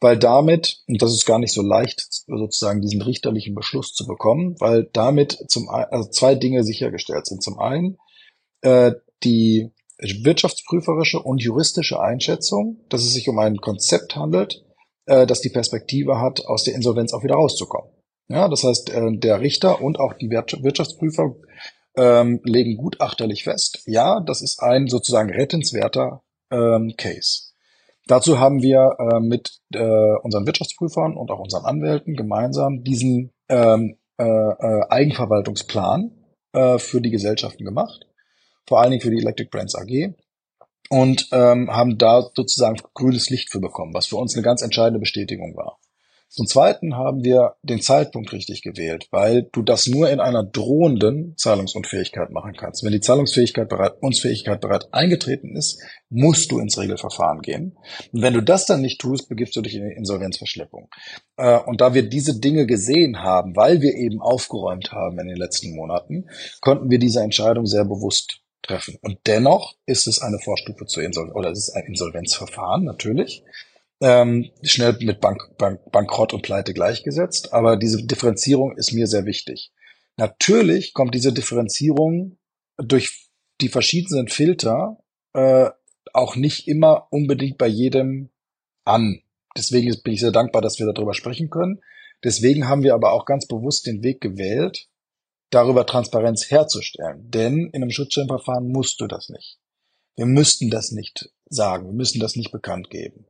weil 0.00 0.18
damit, 0.18 0.84
und 0.86 1.02
das 1.02 1.12
ist 1.12 1.26
gar 1.26 1.40
nicht 1.40 1.52
so 1.52 1.62
leicht, 1.62 2.06
sozusagen 2.28 2.80
diesen 2.80 3.02
richterlichen 3.02 3.56
Beschluss 3.56 3.92
zu 3.92 4.06
bekommen, 4.06 4.54
weil 4.60 4.88
damit 4.92 5.36
zum, 5.48 5.68
also 5.68 6.08
zwei 6.10 6.36
Dinge 6.36 6.62
sichergestellt 6.62 7.26
sind. 7.26 7.42
Zum 7.42 7.58
einen 7.58 7.98
äh, 8.60 8.92
die 9.24 9.72
wirtschaftsprüferische 9.98 11.20
und 11.20 11.42
juristische 11.42 12.00
Einschätzung, 12.00 12.80
dass 12.88 13.02
es 13.02 13.12
sich 13.12 13.28
um 13.28 13.38
ein 13.38 13.58
Konzept 13.58 14.16
handelt, 14.16 14.64
äh, 15.06 15.26
das 15.26 15.40
die 15.40 15.50
Perspektive 15.50 16.20
hat, 16.20 16.44
aus 16.46 16.64
der 16.64 16.74
Insolvenz 16.74 17.12
auch 17.12 17.22
wieder 17.22 17.34
rauszukommen. 17.34 17.90
Ja, 18.28 18.48
das 18.48 18.64
heißt, 18.64 18.90
äh, 18.90 19.16
der 19.16 19.40
Richter 19.40 19.80
und 19.80 20.00
auch 20.00 20.14
die 20.14 20.30
Wirtschaftsprüfer 20.30 21.34
ähm, 21.96 22.40
legen 22.44 22.76
gutachterlich 22.76 23.44
fest, 23.44 23.82
ja, 23.86 24.20
das 24.20 24.42
ist 24.42 24.60
ein 24.60 24.88
sozusagen 24.88 25.30
rettenswerter 25.30 26.22
ähm, 26.50 26.94
Case. 26.96 27.52
Dazu 28.06 28.40
haben 28.40 28.62
wir 28.62 28.96
äh, 28.98 29.20
mit 29.20 29.60
äh, 29.74 30.16
unseren 30.22 30.46
Wirtschaftsprüfern 30.46 31.16
und 31.16 31.30
auch 31.30 31.38
unseren 31.38 31.64
Anwälten 31.64 32.16
gemeinsam 32.16 32.82
diesen 32.82 33.30
ähm, 33.48 33.98
äh, 34.18 34.24
äh, 34.24 34.82
Eigenverwaltungsplan 34.88 36.10
äh, 36.52 36.78
für 36.78 37.00
die 37.00 37.10
Gesellschaften 37.10 37.64
gemacht 37.64 38.06
vor 38.66 38.80
allen 38.80 38.90
Dingen 38.90 39.02
für 39.02 39.10
die 39.10 39.20
Electric 39.20 39.50
Brands 39.50 39.74
AG 39.74 40.14
und 40.90 41.28
ähm, 41.32 41.70
haben 41.70 41.98
da 41.98 42.30
sozusagen 42.34 42.78
grünes 42.94 43.30
Licht 43.30 43.50
für 43.50 43.60
bekommen, 43.60 43.94
was 43.94 44.06
für 44.06 44.16
uns 44.16 44.34
eine 44.34 44.42
ganz 44.42 44.62
entscheidende 44.62 45.00
Bestätigung 45.00 45.56
war. 45.56 45.78
Zum 46.34 46.46
Zweiten 46.46 46.96
haben 46.96 47.24
wir 47.24 47.56
den 47.62 47.82
Zeitpunkt 47.82 48.32
richtig 48.32 48.62
gewählt, 48.62 49.06
weil 49.10 49.50
du 49.52 49.60
das 49.60 49.86
nur 49.86 50.08
in 50.08 50.18
einer 50.18 50.42
drohenden 50.42 51.34
Zahlungsunfähigkeit 51.36 52.30
machen 52.30 52.54
kannst. 52.56 52.82
Wenn 52.82 52.92
die 52.92 53.00
Zahlungsfähigkeit 53.00 53.68
bereit, 53.68 53.96
Unfähigkeit 54.00 54.62
bereits 54.62 54.90
eingetreten 54.94 55.54
ist, 55.54 55.78
musst 56.08 56.50
du 56.50 56.58
ins 56.58 56.78
Regelverfahren 56.78 57.42
gehen. 57.42 57.76
Und 58.12 58.22
wenn 58.22 58.32
du 58.32 58.42
das 58.42 58.64
dann 58.64 58.80
nicht 58.80 58.98
tust, 58.98 59.28
begibst 59.28 59.54
du 59.56 59.60
dich 59.60 59.74
in 59.74 59.86
die 59.86 59.94
Insolvenzverschleppung. 59.94 60.88
Äh, 61.36 61.58
und 61.58 61.82
da 61.82 61.92
wir 61.92 62.08
diese 62.08 62.40
Dinge 62.40 62.64
gesehen 62.64 63.18
haben, 63.18 63.54
weil 63.54 63.82
wir 63.82 63.94
eben 63.94 64.22
aufgeräumt 64.22 64.90
haben 64.90 65.18
in 65.18 65.28
den 65.28 65.36
letzten 65.36 65.76
Monaten, 65.76 66.30
konnten 66.62 66.88
wir 66.90 66.98
diese 66.98 67.20
Entscheidung 67.20 67.66
sehr 67.66 67.84
bewusst 67.84 68.41
treffen. 68.62 68.96
Und 69.02 69.18
dennoch 69.26 69.74
ist 69.86 70.06
es 70.06 70.20
eine 70.20 70.38
Vorstufe 70.38 70.86
zur 70.86 71.02
Insolvenz, 71.02 71.36
oder 71.36 71.50
es 71.50 71.68
ist 71.68 71.76
ein 71.76 71.86
Insolvenzverfahren 71.86 72.84
natürlich, 72.84 73.42
ähm, 74.00 74.50
schnell 74.62 74.96
mit 75.00 75.20
Bank, 75.20 75.56
Bank, 75.58 75.80
Bankrott 75.92 76.32
und 76.32 76.42
Pleite 76.42 76.74
gleichgesetzt, 76.74 77.52
aber 77.52 77.76
diese 77.76 78.04
Differenzierung 78.04 78.76
ist 78.76 78.92
mir 78.92 79.06
sehr 79.06 79.26
wichtig. 79.26 79.72
Natürlich 80.16 80.92
kommt 80.92 81.14
diese 81.14 81.32
Differenzierung 81.32 82.38
durch 82.76 83.28
die 83.60 83.68
verschiedenen 83.68 84.28
Filter 84.28 84.98
äh, 85.34 85.70
auch 86.12 86.36
nicht 86.36 86.68
immer 86.68 87.06
unbedingt 87.10 87.58
bei 87.58 87.68
jedem 87.68 88.30
an. 88.84 89.22
Deswegen 89.56 89.94
bin 90.02 90.14
ich 90.14 90.20
sehr 90.20 90.32
dankbar, 90.32 90.62
dass 90.62 90.78
wir 90.78 90.92
darüber 90.92 91.14
sprechen 91.14 91.50
können. 91.50 91.80
Deswegen 92.24 92.68
haben 92.68 92.82
wir 92.82 92.94
aber 92.94 93.12
auch 93.12 93.24
ganz 93.24 93.46
bewusst 93.46 93.86
den 93.86 94.02
Weg 94.02 94.20
gewählt, 94.20 94.88
darüber 95.52 95.86
Transparenz 95.86 96.50
herzustellen. 96.50 97.30
Denn 97.30 97.68
in 97.72 97.82
einem 97.82 97.90
Schutzschirmverfahren 97.90 98.68
musst 98.68 99.00
du 99.00 99.06
das 99.06 99.28
nicht. 99.28 99.58
Wir 100.16 100.26
müssten 100.26 100.70
das 100.70 100.90
nicht 100.90 101.30
sagen, 101.48 101.86
wir 101.86 101.92
müssen 101.92 102.20
das 102.20 102.36
nicht 102.36 102.50
bekannt 102.50 102.90
geben. 102.90 103.26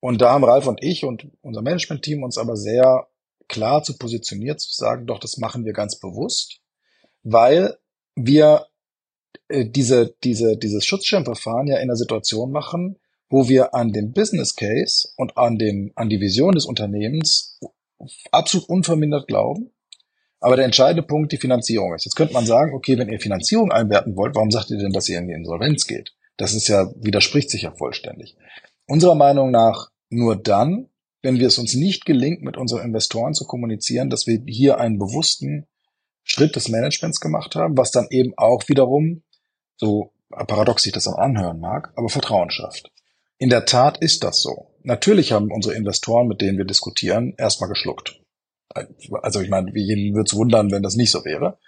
Und 0.00 0.20
da 0.20 0.30
haben 0.30 0.44
Ralf 0.44 0.66
und 0.66 0.82
ich 0.82 1.04
und 1.04 1.28
unser 1.42 1.62
Management-Team 1.62 2.22
uns 2.22 2.38
aber 2.38 2.56
sehr 2.56 3.08
klar 3.48 3.82
zu 3.82 3.96
positioniert, 3.96 4.60
zu 4.60 4.72
sagen, 4.72 5.06
doch, 5.06 5.18
das 5.18 5.36
machen 5.36 5.64
wir 5.64 5.72
ganz 5.72 5.98
bewusst, 5.98 6.60
weil 7.22 7.76
wir 8.14 8.66
äh, 9.48 9.66
diese, 9.66 10.14
diese, 10.24 10.56
dieses 10.56 10.84
Schutzschirmverfahren 10.84 11.66
ja 11.66 11.76
in 11.76 11.82
einer 11.82 11.96
Situation 11.96 12.50
machen, 12.50 12.98
wo 13.28 13.48
wir 13.48 13.74
an 13.74 13.92
den 13.92 14.12
Business 14.12 14.56
Case 14.56 15.08
und 15.16 15.36
an 15.36 15.56
den, 15.56 15.92
an 15.94 16.08
die 16.08 16.20
Vision 16.20 16.54
des 16.54 16.66
Unternehmens 16.66 17.58
absolut 18.30 18.68
unvermindert 18.68 19.28
glauben 19.28 19.70
aber 20.42 20.56
der 20.56 20.64
entscheidende 20.64 21.02
Punkt 21.02 21.32
die 21.32 21.38
Finanzierung 21.38 21.94
ist. 21.94 22.04
Jetzt 22.04 22.16
könnte 22.16 22.34
man 22.34 22.44
sagen, 22.44 22.74
okay, 22.74 22.98
wenn 22.98 23.08
ihr 23.08 23.20
Finanzierung 23.20 23.70
einwerten 23.70 24.16
wollt, 24.16 24.34
warum 24.34 24.50
sagt 24.50 24.70
ihr 24.70 24.78
denn, 24.78 24.92
dass 24.92 25.08
ihr 25.08 25.18
in 25.18 25.28
die 25.28 25.34
Insolvenz 25.34 25.86
geht? 25.86 26.12
Das 26.36 26.52
ist 26.52 26.68
ja, 26.68 26.90
widerspricht 26.96 27.48
sich 27.50 27.62
ja 27.62 27.72
vollständig. 27.72 28.36
Unserer 28.86 29.14
Meinung 29.14 29.50
nach 29.50 29.90
nur 30.10 30.36
dann, 30.36 30.88
wenn 31.22 31.38
wir 31.38 31.46
es 31.46 31.58
uns 31.58 31.74
nicht 31.74 32.04
gelingt, 32.04 32.42
mit 32.42 32.56
unseren 32.56 32.84
Investoren 32.84 33.34
zu 33.34 33.44
kommunizieren, 33.44 34.10
dass 34.10 34.26
wir 34.26 34.42
hier 34.46 34.78
einen 34.78 34.98
bewussten 34.98 35.66
Schritt 36.24 36.56
des 36.56 36.68
Managements 36.68 37.20
gemacht 37.20 37.54
haben, 37.54 37.76
was 37.76 37.92
dann 37.92 38.08
eben 38.10 38.32
auch 38.36 38.68
wiederum, 38.68 39.22
so 39.76 40.12
paradox 40.30 40.82
sich 40.82 40.92
das 40.92 41.04
dann 41.04 41.14
anhören 41.14 41.60
mag, 41.60 41.92
aber 41.96 42.08
Vertrauen 42.08 42.50
schafft. 42.50 42.90
In 43.38 43.48
der 43.48 43.64
Tat 43.64 43.98
ist 43.98 44.24
das 44.24 44.40
so. 44.42 44.68
Natürlich 44.82 45.32
haben 45.32 45.52
unsere 45.52 45.74
Investoren, 45.74 46.26
mit 46.26 46.40
denen 46.40 46.58
wir 46.58 46.64
diskutieren, 46.64 47.34
erstmal 47.38 47.68
geschluckt. 47.68 48.21
Also 49.22 49.40
ich 49.40 49.50
meine, 49.50 49.70
jeden 49.74 50.14
würde 50.14 50.28
es 50.28 50.36
wundern, 50.36 50.70
wenn 50.70 50.82
das 50.82 50.96
nicht 50.96 51.10
so 51.10 51.24
wäre. 51.24 51.58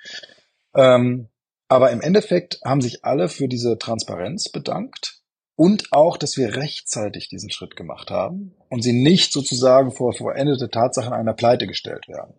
Ähm, 0.75 1.29
aber 1.69 1.91
im 1.91 2.01
Endeffekt 2.01 2.61
haben 2.65 2.81
sich 2.81 3.05
alle 3.05 3.29
für 3.29 3.49
diese 3.49 3.79
Transparenz 3.79 4.51
bedankt 4.51 5.21
und 5.57 5.93
auch, 5.93 6.17
dass 6.17 6.37
wir 6.37 6.57
rechtzeitig 6.57 7.29
diesen 7.29 7.51
Schritt 7.51 7.77
gemacht 7.77 8.11
haben 8.11 8.55
und 8.69 8.83
sie 8.83 8.93
nicht 8.93 9.33
sozusagen 9.33 9.93
vor 9.93 10.13
vollendete 10.13 10.71
Tatsachen 10.71 11.13
einer 11.13 11.35
Pleite 11.35 11.67
gestellt 11.67 12.09
werden. 12.09 12.35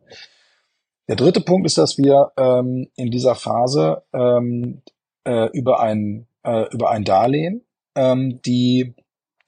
Der 1.07 1.15
dritte 1.15 1.41
Punkt 1.41 1.65
ist, 1.65 1.77
dass 1.77 1.98
wir 1.98 2.31
ähm, 2.38 2.88
in 2.95 3.12
dieser 3.12 3.36
Phase 3.36 4.03
ähm, 4.13 4.81
äh, 5.24 5.50
über 5.51 5.79
ein 5.79 6.27
äh, 6.43 6.67
über 6.72 6.89
ein 6.89 7.03
Darlehen 7.03 7.65
ähm, 7.95 8.41
die 8.45 8.95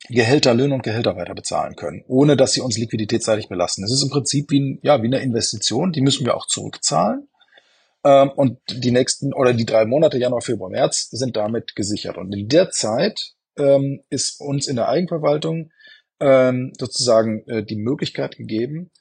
Gehälter, 0.09 0.53
Löhne 0.53 0.75
und 0.75 0.83
Gehälter 0.83 1.15
weiter 1.15 1.35
bezahlen 1.35 1.75
können, 1.75 2.03
ohne 2.07 2.37
dass 2.37 2.53
sie 2.53 2.61
uns 2.61 2.77
liquiditätsseitig 2.77 3.49
belasten. 3.49 3.83
Es 3.83 3.91
ist 3.91 4.03
im 4.03 4.09
Prinzip 4.09 4.51
wie, 4.51 4.59
ein, 4.59 4.79
ja, 4.81 5.01
wie 5.01 5.07
eine 5.07 5.19
Investition, 5.19 5.91
die 5.91 6.01
müssen 6.01 6.25
wir 6.25 6.35
auch 6.35 6.47
zurückzahlen. 6.47 7.27
Ähm, 8.03 8.31
und 8.35 8.59
die 8.69 8.91
nächsten 8.91 9.33
oder 9.33 9.53
die 9.53 9.65
drei 9.65 9.85
Monate, 9.85 10.17
Januar, 10.17 10.41
Februar, 10.41 10.69
März, 10.69 11.09
sind 11.09 11.35
damit 11.35 11.75
gesichert. 11.75 12.17
Und 12.17 12.33
in 12.33 12.47
der 12.47 12.69
Zeit 12.71 13.33
ähm, 13.57 14.01
ist 14.09 14.39
uns 14.39 14.67
in 14.67 14.75
der 14.75 14.87
Eigenverwaltung 14.87 15.71
ähm, 16.19 16.73
sozusagen 16.79 17.45
äh, 17.47 17.63
die 17.63 17.75
Möglichkeit 17.75 18.37
gegeben, 18.37 18.91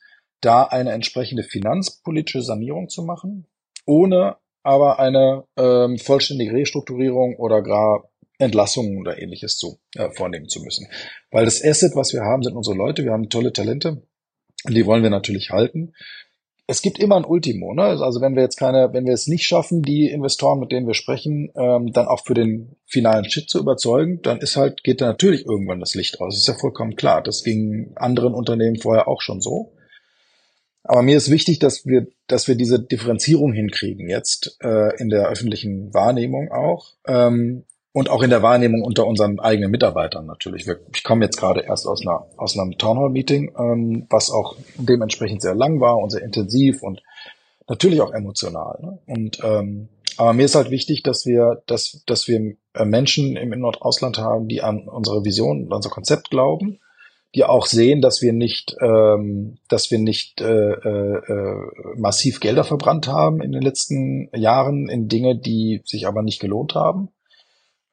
da 0.41 0.65
eine 0.65 0.93
entsprechende 0.93 1.43
finanzpolitische 1.43 2.43
Sanierung 2.43 2.89
zu 2.89 3.03
machen, 3.03 3.47
ohne 3.87 4.37
aber 4.63 4.99
eine 4.99 5.45
ähm, 5.57 5.99
vollständige 5.99 6.53
Restrukturierung 6.53 7.37
oder 7.37 7.63
gar 7.63 8.11
Entlassungen 8.39 8.99
oder 8.99 9.21
ähnliches 9.21 9.57
zu 9.57 9.79
äh, 9.95 10.11
vornehmen 10.11 10.49
zu 10.49 10.61
müssen. 10.61 10.89
Weil 11.31 11.45
das 11.45 11.63
Asset, 11.65 11.93
was 11.95 12.13
wir 12.13 12.23
haben, 12.23 12.43
sind 12.43 12.57
unsere 12.57 12.77
Leute. 12.77 13.05
Wir 13.05 13.13
haben 13.13 13.29
tolle 13.29 13.53
Talente. 13.53 14.03
Und 14.65 14.75
die 14.75 14.87
wollen 14.87 15.03
wir 15.03 15.11
natürlich 15.11 15.51
halten. 15.51 15.95
Es 16.69 16.83
gibt 16.83 16.99
immer 16.99 17.17
ein 17.17 17.25
Ultimo, 17.25 17.75
ne? 17.75 17.85
Also 17.85 18.21
wenn 18.21 18.35
wir 18.35 18.43
jetzt 18.43 18.57
keine, 18.57 18.93
wenn 18.93 19.07
wir 19.07 19.13
es 19.13 19.29
nicht 19.29 19.45
schaffen, 19.45 19.83
die 19.83 20.09
Investoren, 20.11 20.59
mit 20.59 20.73
denen 20.73 20.89
wir 20.89 20.95
sprechen, 20.95 21.53
ähm, 21.57 21.93
dann 21.93 22.09
auch 22.09 22.25
für 22.27 22.35
den 22.35 22.75
finalen 22.87 23.31
Shit 23.31 23.49
zu 23.49 23.61
überzeugen, 23.61 24.21
dann 24.23 24.39
ist 24.39 24.57
halt, 24.57 24.83
geht 24.83 25.01
da 25.01 25.07
natürlich 25.07 25.47
irgendwann 25.47 25.79
das 25.79 25.95
Licht 25.95 26.21
aus. 26.21 26.35
Das 26.35 26.43
ist 26.43 26.49
ja 26.49 26.55
vollkommen 26.55 26.97
klar. 26.97 27.23
Das 27.23 27.45
ging 27.45 27.93
anderen 27.95 28.35
Unternehmen 28.35 28.77
vorher 28.77 29.07
auch 29.07 29.23
schon 29.23 29.41
so. 29.41 29.75
Aber 30.83 31.03
mir 31.03 31.17
ist 31.17 31.31
wichtig, 31.31 31.61
dass 31.61 31.87
wir, 31.87 32.09
dass 32.27 32.49
wir 32.49 32.57
diese 32.57 32.81
Differenzierung 32.81 33.53
hinkriegen 33.53 34.09
jetzt 34.09 34.57
äh, 34.61 34.97
in 35.01 35.09
der 35.09 35.29
öffentlichen 35.29 35.95
Wahrnehmung 35.95 36.51
auch 36.51 36.95
ähm, 37.07 37.65
und 37.97 38.11
auch 38.11 38.23
in 38.23 38.29
der 38.29 38.43
Wahrnehmung 38.43 38.83
unter 38.83 39.07
unseren 39.07 39.41
eigenen 39.41 39.71
Mitarbeitern 39.71 40.27
natürlich. 40.27 40.67
Ich 40.95 41.03
komme 41.03 41.25
jetzt 41.25 41.39
gerade 41.39 41.63
erst 41.63 41.87
aus 41.87 42.03
einer 42.03 42.27
aus 42.37 42.59
einem 42.59 42.77
Townhall-Meeting, 42.77 43.55
ähm, 43.59 44.07
was 44.11 44.31
auch 44.31 44.55
dementsprechend 44.77 45.41
sehr 45.41 45.55
lang 45.55 45.81
war 45.81 45.97
und 45.97 46.11
sehr 46.11 46.21
intensiv 46.21 46.83
und 46.83 47.03
natürlich 47.67 48.03
auch 48.03 48.13
emotional. 48.13 48.79
Ne? 48.83 48.99
Und 49.07 49.39
ähm, 49.43 49.89
aber 50.19 50.35
mir 50.35 50.45
ist 50.45 50.57
halt 50.57 50.71
wichtig, 50.71 51.05
dass 51.05 51.25
wir, 51.25 51.63
dass, 51.67 52.03
dass 52.05 52.29
wir 52.29 52.57
äh, 52.75 52.85
Menschen 52.85 53.35
im 53.35 53.49
Nordausland 53.59 54.19
haben, 54.19 54.47
die 54.47 54.61
an 54.61 54.89
unsere 54.89 55.25
Vision 55.25 55.65
und 55.65 55.73
unser 55.73 55.89
Konzept 55.89 56.29
glauben 56.29 56.79
die 57.35 57.45
auch 57.45 57.67
sehen, 57.67 58.01
dass 58.01 58.23
wir 58.23 58.33
nicht, 58.33 58.75
ähm, 58.81 59.59
dass 59.69 59.91
wir 59.91 59.99
nicht 59.99 60.41
äh, 60.41 60.71
äh, 60.73 61.61
massiv 61.97 62.41
Gelder 62.41 62.65
verbrannt 62.65 63.09
haben 63.09 63.43
in 63.43 63.53
den 63.53 63.61
letzten 63.61 64.31
Jahren 64.35 64.89
in 64.89 65.09
Dinge, 65.09 65.37
die 65.37 65.83
sich 65.85 66.07
aber 66.07 66.23
nicht 66.23 66.41
gelohnt 66.41 66.75
haben. 66.75 67.11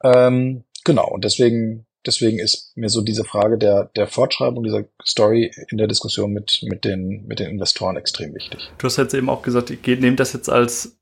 Ähm, 0.04 0.62
genau, 0.84 1.08
und 1.08 1.24
deswegen, 1.24 1.86
deswegen 2.06 2.38
ist 2.38 2.76
mir 2.76 2.90
so 2.90 3.00
diese 3.00 3.24
Frage 3.24 3.58
der, 3.58 3.90
der 3.96 4.06
Fortschreibung 4.06 4.62
dieser 4.62 4.84
Story 5.04 5.50
in 5.70 5.78
der 5.78 5.88
Diskussion 5.88 6.32
mit, 6.32 6.60
mit, 6.62 6.84
den, 6.84 7.26
mit 7.26 7.40
den 7.40 7.50
Investoren 7.50 7.96
extrem 7.96 8.34
wichtig. 8.34 8.70
Du 8.78 8.86
hast 8.86 8.98
jetzt 8.98 9.14
eben 9.14 9.28
auch 9.28 9.42
gesagt, 9.42 9.70
ihr 9.70 9.96
nehmt 9.96 10.20
das 10.20 10.32
jetzt 10.32 10.48
als 10.48 10.96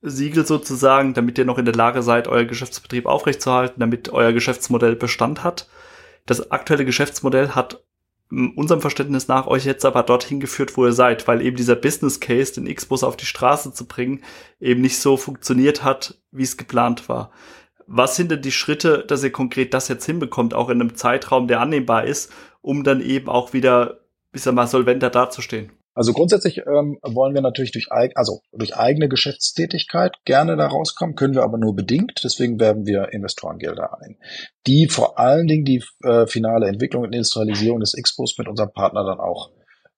Siegel 0.00 0.46
sozusagen, 0.46 1.12
damit 1.12 1.36
ihr 1.36 1.44
noch 1.44 1.58
in 1.58 1.64
der 1.64 1.74
Lage 1.74 2.02
seid, 2.02 2.28
euer 2.28 2.44
Geschäftsbetrieb 2.44 3.06
aufrechtzuerhalten, 3.06 3.80
damit 3.80 4.10
euer 4.10 4.32
Geschäftsmodell 4.32 4.96
Bestand 4.96 5.44
hat 5.44 5.66
das 6.26 6.50
aktuelle 6.50 6.84
Geschäftsmodell 6.84 7.50
hat 7.50 7.82
unserem 8.28 8.80
Verständnis 8.80 9.28
nach 9.28 9.46
euch 9.46 9.64
jetzt 9.64 9.84
aber 9.84 10.02
dorthin 10.02 10.40
geführt, 10.40 10.76
wo 10.76 10.84
ihr 10.84 10.92
seid, 10.92 11.28
weil 11.28 11.40
eben 11.40 11.56
dieser 11.56 11.76
Business 11.76 12.18
Case, 12.18 12.52
den 12.54 12.66
X-Bus 12.66 13.04
auf 13.04 13.16
die 13.16 13.24
Straße 13.24 13.72
zu 13.72 13.86
bringen, 13.86 14.24
eben 14.58 14.80
nicht 14.80 14.98
so 14.98 15.16
funktioniert 15.16 15.84
hat, 15.84 16.18
wie 16.32 16.42
es 16.42 16.56
geplant 16.56 17.08
war. 17.08 17.30
Was 17.86 18.16
sind 18.16 18.30
denn 18.30 18.42
die 18.42 18.52
Schritte, 18.52 19.04
dass 19.06 19.22
ihr 19.22 19.32
konkret 19.32 19.74
das 19.74 19.88
jetzt 19.88 20.06
hinbekommt, 20.06 20.54
auch 20.54 20.68
in 20.68 20.80
einem 20.80 20.96
Zeitraum, 20.96 21.46
der 21.46 21.60
annehmbar 21.60 22.04
ist, 22.04 22.32
um 22.60 22.84
dann 22.84 23.00
eben 23.00 23.28
auch 23.28 23.52
wieder, 23.52 24.00
ich 24.32 24.42
sag 24.42 24.54
mal, 24.54 24.66
solventer 24.66 25.10
dazustehen? 25.10 25.70
Also 25.96 26.12
grundsätzlich 26.12 26.58
ähm, 26.58 26.98
wollen 27.02 27.34
wir 27.34 27.40
natürlich 27.40 27.72
durch, 27.72 27.86
also 27.90 28.40
durch 28.52 28.76
eigene 28.76 29.08
Geschäftstätigkeit 29.08 30.12
gerne 30.26 30.54
da 30.56 30.66
rauskommen, 30.66 31.14
können 31.14 31.34
wir 31.34 31.42
aber 31.42 31.56
nur 31.56 31.74
bedingt. 31.74 32.20
Deswegen 32.22 32.60
werben 32.60 32.84
wir 32.84 33.14
Investorengelder 33.14 33.98
ein, 34.02 34.18
die 34.66 34.88
vor 34.88 35.18
allen 35.18 35.46
Dingen 35.46 35.64
die 35.64 35.82
äh, 36.04 36.26
finale 36.26 36.66
Entwicklung 36.68 37.04
und 37.04 37.14
Industrialisierung 37.14 37.80
des 37.80 37.94
Expos 37.94 38.36
mit 38.36 38.46
unserem 38.46 38.72
Partner 38.72 39.04
dann 39.04 39.20
auch 39.20 39.52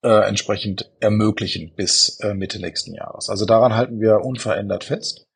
äh, 0.05 0.29
entsprechend 0.29 0.89
ermöglichen 1.01 1.73
bis 1.75 2.21
äh, 2.21 2.33
Mitte 2.33 2.61
nächsten 2.61 2.95
Jahres. 2.95 3.29
Also 3.29 3.45
daran 3.45 3.75
halten 3.75 4.01
wir 4.01 4.21
unverändert 4.21 4.85
fest. 4.85 5.28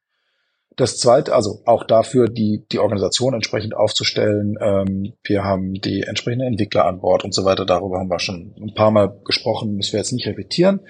Das 0.77 0.99
zweite, 0.99 1.35
also 1.35 1.61
auch 1.67 1.85
dafür 1.85 2.29
die, 2.29 2.65
die 2.73 2.79
Organisation 2.79 3.35
entsprechend 3.35 3.75
aufzustellen. 3.75 4.57
Ähm, 4.61 5.13
wir 5.23 5.45
haben 5.45 5.75
die 5.75 6.03
entsprechenden 6.03 6.47
Entwickler 6.47 6.87
an 6.87 7.01
Bord 7.01 7.25
und 7.25 7.35
so 7.35 7.45
weiter. 7.45 7.67
Darüber 7.67 7.99
haben 7.99 8.11
wir 8.11 8.19
schon 8.19 8.55
ein 8.61 8.75
paar 8.75 8.91
Mal 8.91 9.21
gesprochen, 9.25 9.75
müssen 9.75 9.93
wir 9.93 10.01
jetzt 10.01 10.13
nicht 10.13 10.27
repetieren. 10.27 10.81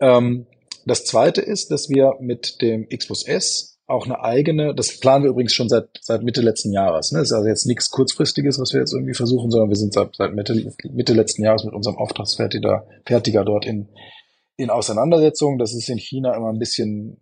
Ähm, 0.00 0.46
das 0.84 1.04
zweite 1.04 1.40
ist, 1.42 1.70
dass 1.70 1.88
wir 1.88 2.14
mit 2.20 2.60
dem 2.62 2.88
Xbus 2.88 3.26
S 3.26 3.78
auch 3.86 4.06
eine 4.06 4.22
eigene, 4.22 4.74
das 4.74 4.98
planen 4.98 5.24
wir 5.24 5.30
übrigens 5.30 5.52
schon 5.52 5.68
seit, 5.68 5.88
seit 6.00 6.22
Mitte 6.22 6.40
letzten 6.40 6.72
Jahres. 6.72 7.10
Ne? 7.12 7.18
Das 7.18 7.28
ist 7.28 7.34
also 7.34 7.48
jetzt 7.48 7.66
nichts 7.66 7.90
kurzfristiges, 7.90 8.58
was 8.60 8.72
wir 8.72 8.80
jetzt 8.80 8.92
irgendwie 8.92 9.14
versuchen, 9.14 9.50
sondern 9.50 9.68
wir 9.68 9.76
sind 9.76 9.92
seit, 9.92 10.14
seit 10.14 10.32
Mitte, 10.32 10.72
Mitte 10.92 11.12
letzten 11.12 11.42
Jahres 11.42 11.64
mit 11.64 11.74
unserem 11.74 11.96
Auftragsfertiger 11.98 12.86
Fertiger 13.04 13.44
dort 13.44 13.66
in, 13.66 13.88
in 14.56 14.70
Auseinandersetzung. 14.70 15.58
Das 15.58 15.74
ist 15.74 15.88
in 15.88 15.98
China 15.98 16.36
immer 16.36 16.50
ein 16.50 16.60
bisschen 16.60 17.20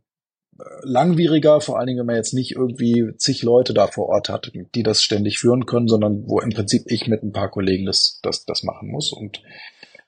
langwieriger, 0.82 1.60
vor 1.60 1.78
allen 1.78 1.86
Dingen, 1.86 2.00
wenn 2.00 2.06
man 2.06 2.16
jetzt 2.16 2.34
nicht 2.34 2.52
irgendwie 2.56 3.12
zig 3.16 3.42
Leute 3.42 3.74
da 3.74 3.86
vor 3.86 4.08
Ort 4.08 4.28
hat, 4.28 4.50
die 4.74 4.82
das 4.82 5.02
ständig 5.02 5.38
führen 5.38 5.66
können, 5.66 5.88
sondern 5.88 6.24
wo 6.26 6.40
im 6.40 6.50
Prinzip 6.50 6.82
ich 6.86 7.06
mit 7.06 7.22
ein 7.22 7.32
paar 7.32 7.50
Kollegen 7.50 7.86
das, 7.86 8.20
das, 8.22 8.44
das 8.44 8.62
machen 8.62 8.90
muss. 8.90 9.12
Und 9.12 9.42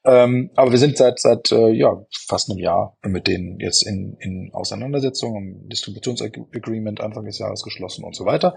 ähm, 0.03 0.51
aber 0.57 0.71
wir 0.71 0.79
sind 0.79 0.97
seit 0.97 1.21
seit 1.21 1.53
äh, 1.53 1.71
ja 1.71 2.07
fast 2.11 2.51
einem 2.51 2.59
Jahr 2.59 2.97
mit 3.03 3.27
denen 3.27 3.61
jetzt 3.61 3.87
in, 3.87 4.17
in 4.19 4.51
Auseinandersetzung, 4.53 5.37
im 5.37 5.69
Distributionsagreement 5.69 7.01
Anfang 7.01 7.27
des 7.27 7.39
Jahres 7.39 7.63
geschlossen 7.63 8.05
und 8.05 8.17
so 8.17 8.25
weiter. 8.25 8.57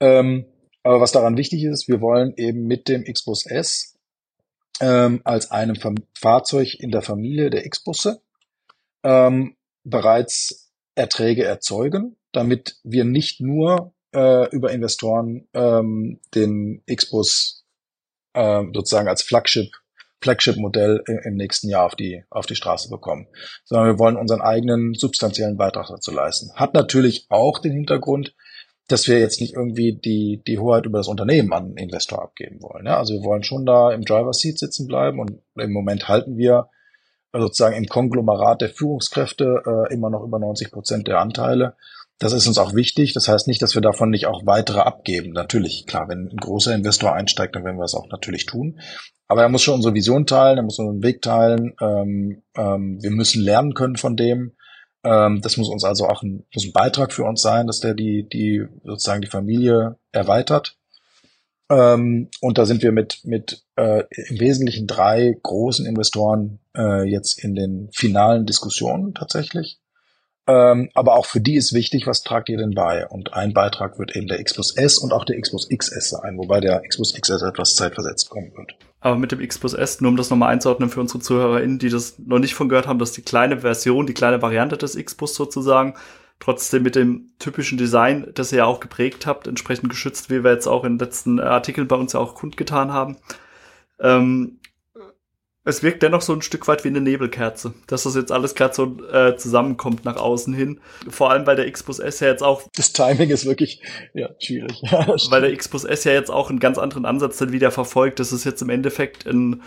Ähm, 0.00 0.44
aber 0.82 1.00
was 1.00 1.12
daran 1.12 1.36
wichtig 1.36 1.64
ist, 1.64 1.88
wir 1.88 2.00
wollen 2.00 2.34
eben 2.36 2.66
mit 2.66 2.88
dem 2.88 3.04
Xbus 3.04 3.46
S 3.46 3.96
ähm, 4.80 5.22
als 5.24 5.50
einem 5.50 5.76
Fahrzeug 6.18 6.74
in 6.78 6.90
der 6.90 7.02
Familie 7.02 7.50
der 7.50 7.68
Xbusse 7.68 8.20
ähm, 9.02 9.56
bereits 9.84 10.71
Erträge 10.94 11.44
erzeugen, 11.44 12.16
damit 12.32 12.76
wir 12.82 13.04
nicht 13.04 13.40
nur 13.40 13.94
äh, 14.14 14.48
über 14.50 14.72
Investoren 14.72 15.48
ähm, 15.54 16.20
den 16.34 16.82
Xbus 16.92 17.64
äh, 18.34 18.62
sozusagen 18.72 19.08
als 19.08 19.22
Flagship 19.22 19.70
Flagship-Modell 20.22 21.02
im 21.24 21.34
nächsten 21.34 21.68
Jahr 21.68 21.84
auf 21.84 21.96
die, 21.96 22.22
auf 22.30 22.46
die 22.46 22.54
Straße 22.54 22.88
bekommen, 22.88 23.26
sondern 23.64 23.88
wir 23.88 23.98
wollen 23.98 24.16
unseren 24.16 24.40
eigenen 24.40 24.94
substanziellen 24.94 25.56
Beitrag 25.56 25.88
dazu 25.88 26.12
leisten. 26.12 26.54
Hat 26.54 26.74
natürlich 26.74 27.26
auch 27.28 27.58
den 27.58 27.72
Hintergrund, 27.72 28.32
dass 28.88 29.08
wir 29.08 29.18
jetzt 29.18 29.40
nicht 29.40 29.54
irgendwie 29.54 29.98
die, 29.98 30.42
die 30.46 30.58
Hoheit 30.58 30.86
über 30.86 30.98
das 30.98 31.08
Unternehmen 31.08 31.52
an 31.52 31.64
einen 31.64 31.76
Investor 31.76 32.22
abgeben 32.22 32.62
wollen. 32.62 32.86
Ja? 32.86 32.98
Also 32.98 33.14
wir 33.14 33.24
wollen 33.24 33.42
schon 33.42 33.66
da 33.66 33.92
im 33.92 34.04
Driver 34.04 34.32
Seat 34.32 34.58
sitzen 34.58 34.86
bleiben 34.86 35.18
und 35.18 35.40
im 35.56 35.72
Moment 35.72 36.08
halten 36.08 36.36
wir 36.36 36.68
sozusagen 37.32 37.76
im 37.76 37.86
Konglomerat 37.86 38.60
der 38.60 38.68
Führungskräfte 38.68 39.62
äh, 39.66 39.94
immer 39.94 40.10
noch 40.10 40.22
über 40.22 40.38
90 40.38 40.70
Prozent 40.70 41.08
der 41.08 41.20
Anteile. 41.20 41.74
Das 42.18 42.32
ist 42.32 42.46
uns 42.46 42.58
auch 42.58 42.74
wichtig. 42.74 43.14
Das 43.14 43.26
heißt 43.26 43.48
nicht, 43.48 43.62
dass 43.62 43.74
wir 43.74 43.82
davon 43.82 44.10
nicht 44.10 44.26
auch 44.26 44.46
weitere 44.46 44.80
abgeben. 44.80 45.32
Natürlich, 45.32 45.86
klar, 45.86 46.08
wenn 46.08 46.28
ein 46.28 46.36
großer 46.36 46.74
Investor 46.74 47.12
einsteigt, 47.12 47.56
dann 47.56 47.64
werden 47.64 47.78
wir 47.78 47.84
es 47.84 47.94
auch 47.94 48.08
natürlich 48.10 48.46
tun. 48.46 48.78
Aber 49.26 49.42
er 49.42 49.48
muss 49.48 49.62
schon 49.62 49.74
unsere 49.74 49.94
Vision 49.94 50.26
teilen, 50.26 50.58
er 50.58 50.62
muss 50.62 50.78
unseren 50.78 51.02
Weg 51.02 51.22
teilen. 51.22 51.74
Ähm, 51.80 52.42
ähm, 52.56 53.02
wir 53.02 53.10
müssen 53.10 53.42
lernen 53.42 53.74
können 53.74 53.96
von 53.96 54.16
dem. 54.16 54.52
Ähm, 55.04 55.40
das 55.42 55.56
muss 55.56 55.68
uns 55.68 55.84
also 55.84 56.06
auch 56.06 56.22
ein, 56.22 56.44
muss 56.54 56.64
ein 56.64 56.72
Beitrag 56.72 57.12
für 57.12 57.24
uns 57.24 57.42
sein, 57.42 57.66
dass 57.66 57.80
der 57.80 57.94
die, 57.94 58.28
die 58.28 58.66
sozusagen 58.84 59.22
die 59.22 59.28
Familie 59.28 59.96
erweitert. 60.12 60.76
Ähm, 61.72 62.28
und 62.40 62.58
da 62.58 62.66
sind 62.66 62.82
wir 62.82 62.92
mit, 62.92 63.20
mit 63.24 63.62
äh, 63.76 64.04
im 64.28 64.40
Wesentlichen 64.40 64.86
drei 64.86 65.34
großen 65.42 65.86
Investoren 65.86 66.58
äh, 66.76 67.08
jetzt 67.08 67.42
in 67.42 67.54
den 67.54 67.88
finalen 67.94 68.44
Diskussionen 68.44 69.14
tatsächlich. 69.14 69.78
Ähm, 70.46 70.90
aber 70.92 71.14
auch 71.14 71.24
für 71.24 71.40
die 71.40 71.54
ist 71.54 71.72
wichtig, 71.72 72.06
was 72.06 72.22
tragt 72.22 72.50
ihr 72.50 72.58
denn 72.58 72.74
bei? 72.74 73.06
Und 73.06 73.32
ein 73.32 73.54
Beitrag 73.54 73.98
wird 73.98 74.14
eben 74.14 74.26
der 74.26 74.42
Xbus 74.42 74.76
S 74.76 74.98
und 74.98 75.12
auch 75.14 75.24
der 75.24 75.40
Xbus 75.40 75.68
XS 75.68 76.10
sein, 76.10 76.36
wobei 76.36 76.60
der 76.60 76.82
Xbus 76.86 77.14
XS 77.18 77.42
etwas 77.42 77.74
zeitversetzt 77.74 78.28
kommen 78.28 78.52
wird. 78.54 78.74
Aber 79.00 79.16
mit 79.16 79.32
dem 79.32 79.46
Xbus 79.46 79.72
S, 79.72 80.00
nur 80.00 80.10
um 80.10 80.16
das 80.16 80.30
nochmal 80.30 80.52
einzuordnen 80.52 80.90
für 80.90 81.00
unsere 81.00 81.20
ZuhörerInnen, 81.20 81.78
die 81.78 81.88
das 81.88 82.18
noch 82.18 82.38
nicht 82.38 82.54
von 82.54 82.68
gehört 82.68 82.86
haben, 82.86 82.98
dass 82.98 83.12
die 83.12 83.22
kleine 83.22 83.60
Version, 83.60 84.06
die 84.06 84.14
kleine 84.14 84.42
Variante 84.42 84.76
des 84.76 84.96
Xbus 84.96 85.34
sozusagen 85.34 85.94
trotzdem 86.42 86.82
mit 86.82 86.96
dem 86.96 87.30
typischen 87.38 87.78
Design, 87.78 88.26
das 88.34 88.50
ihr 88.50 88.58
ja 88.58 88.64
auch 88.64 88.80
geprägt 88.80 89.26
habt, 89.26 89.46
entsprechend 89.46 89.88
geschützt, 89.88 90.28
wie 90.28 90.42
wir 90.42 90.50
jetzt 90.50 90.66
auch 90.66 90.82
in 90.82 90.94
den 90.94 90.98
letzten 90.98 91.38
Artikeln 91.38 91.86
bei 91.86 91.94
uns 91.94 92.14
ja 92.14 92.20
auch 92.20 92.34
kundgetan 92.34 92.92
haben. 92.92 93.16
Ähm, 94.00 94.58
es 95.64 95.84
wirkt 95.84 96.02
dennoch 96.02 96.20
so 96.20 96.32
ein 96.32 96.42
Stück 96.42 96.66
weit 96.66 96.82
wie 96.82 96.88
eine 96.88 97.00
Nebelkerze, 97.00 97.74
dass 97.86 98.02
das 98.02 98.16
jetzt 98.16 98.32
alles 98.32 98.56
gerade 98.56 98.74
so 98.74 98.96
äh, 99.12 99.36
zusammenkommt 99.36 100.04
nach 100.04 100.16
außen 100.16 100.52
hin. 100.52 100.80
Vor 101.08 101.30
allem, 101.30 101.46
weil 101.46 101.54
der 101.54 101.70
Xbus 101.70 102.00
S 102.00 102.18
ja 102.18 102.26
jetzt 102.26 102.42
auch. 102.42 102.64
Das 102.74 102.92
Timing 102.92 103.30
ist 103.30 103.46
wirklich 103.46 103.80
ja, 104.12 104.28
schwierig. 104.40 104.82
weil 105.30 105.42
der 105.42 105.56
Xbus 105.56 105.84
S 105.84 106.02
ja 106.02 106.10
jetzt 106.10 106.30
auch 106.30 106.50
einen 106.50 106.58
ganz 106.58 106.78
anderen 106.78 107.04
Ansatz 107.04 107.38
dann 107.38 107.52
wieder 107.52 107.70
verfolgt. 107.70 108.18
Das 108.18 108.32
ist 108.32 108.42
jetzt 108.42 108.62
im 108.62 108.70
Endeffekt 108.70 109.28
ein 109.28 109.62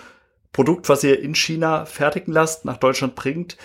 Produkt, 0.51 0.89
was 0.89 1.05
ihr 1.05 1.21
in 1.21 1.35
China 1.35 1.85
fertigen 1.85 2.33
lasst, 2.33 2.65
nach 2.65 2.77
Deutschland 2.77 3.15
bringt. 3.15 3.55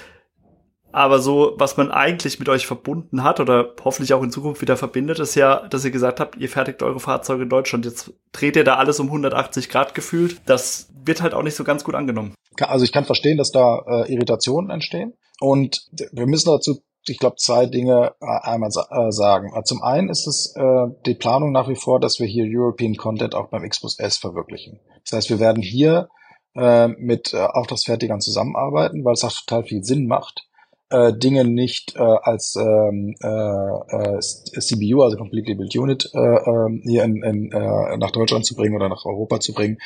Aber 0.93 1.21
so, 1.21 1.55
was 1.57 1.77
man 1.77 1.91
eigentlich 1.91 2.39
mit 2.39 2.49
euch 2.49 2.67
verbunden 2.67 3.23
hat 3.23 3.39
oder 3.39 3.75
hoffentlich 3.85 4.13
auch 4.13 4.23
in 4.23 4.33
Zukunft 4.33 4.61
wieder 4.61 4.77
verbindet, 4.77 5.19
ist 5.21 5.35
ja, 5.37 5.67
dass 5.69 5.85
ihr 5.85 5.91
gesagt 5.91 6.21
habt, 6.21 6.37
ihr 6.37 6.49
fertigt 6.49 6.83
eure 6.83 7.01
Fahrzeuge 7.01 7.45
in 7.45 7.49
Deutschland. 7.49 7.85
Jetzt 7.85 8.13
dreht 8.33 8.57
ihr 8.57 8.65
da 8.65 8.77
alles 8.77 8.99
um 8.99 9.07
180 9.07 9.69
Grad 9.69 9.95
gefühlt. 9.95 10.41
Das 10.47 10.89
wird 11.05 11.23
halt 11.23 11.35
auch 11.35 11.43
nicht 11.43 11.55
so 11.55 11.65
ganz 11.65 11.85
gut 11.85 11.95
angenommen. 11.95 12.35
Also 12.61 12.85
ich 12.85 12.93
kann 12.93 13.05
verstehen, 13.05 13.39
dass 13.39 13.53
da 13.53 13.83
äh, 13.87 14.13
Irritationen 14.13 14.71
entstehen. 14.71 15.15
Und 15.41 15.89
wir 16.13 16.27
müssen 16.27 16.51
dazu, 16.51 16.83
ich 17.07 17.19
glaube, 17.19 17.37
zwei 17.37 17.67
Dinge 17.67 18.13
äh, 18.21 18.27
einmal 18.43 18.71
sa 18.71 18.89
äh, 18.91 19.13
sagen. 19.13 19.53
Also 19.55 19.75
zum 19.77 19.83
einen 19.83 20.09
ist 20.11 20.27
es 20.27 20.55
äh, 20.57 20.87
die 21.07 21.15
Planung 21.15 21.53
nach 21.53 21.69
wie 21.69 21.77
vor, 21.77 22.01
dass 22.01 22.19
wir 22.19 22.27
hier 22.27 22.45
European 22.47 22.97
Content 22.97 23.35
auch 23.35 23.49
beim 23.49 23.67
Xbus 23.67 23.99
S 23.99 24.19
verwirklichen. 24.19 24.81
Das 25.05 25.17
heißt, 25.17 25.31
wir 25.31 25.39
werden 25.39 25.63
hier 25.63 26.09
äh, 26.55 26.89
mit 26.89 27.33
äh, 27.33 27.39
Auftragsfertigern 27.39 28.21
zusammenarbeiten, 28.21 29.05
weil 29.05 29.15
es 29.15 29.25
auch 29.25 29.33
total 29.33 29.65
viel 29.65 29.85
Sinn 29.85 30.07
macht 30.07 30.50
äh, 30.91 31.13
Dinge 31.13 31.45
nicht 31.45 31.95
äh, 31.97 32.01
als 32.01 32.57
ähm, 32.57 33.15
äh, 33.23 33.27
äh, 33.27 34.21
CBU, 34.21 35.03
also 35.03 35.17
Completely 35.17 35.55
Built 35.55 35.77
Unit, 35.77 36.11
äh, 36.13 36.19
äh, 36.19 36.81
hier 36.83 37.05
in, 37.05 37.23
in, 37.23 37.53
äh, 37.53 37.97
nach 37.97 38.11
Deutschland 38.11 38.45
zu 38.45 38.55
bringen 38.55 38.75
oder 38.75 38.89
nach 38.89 39.05
Europa 39.05 39.41
zu 39.41 39.53
bringen. 39.53 39.79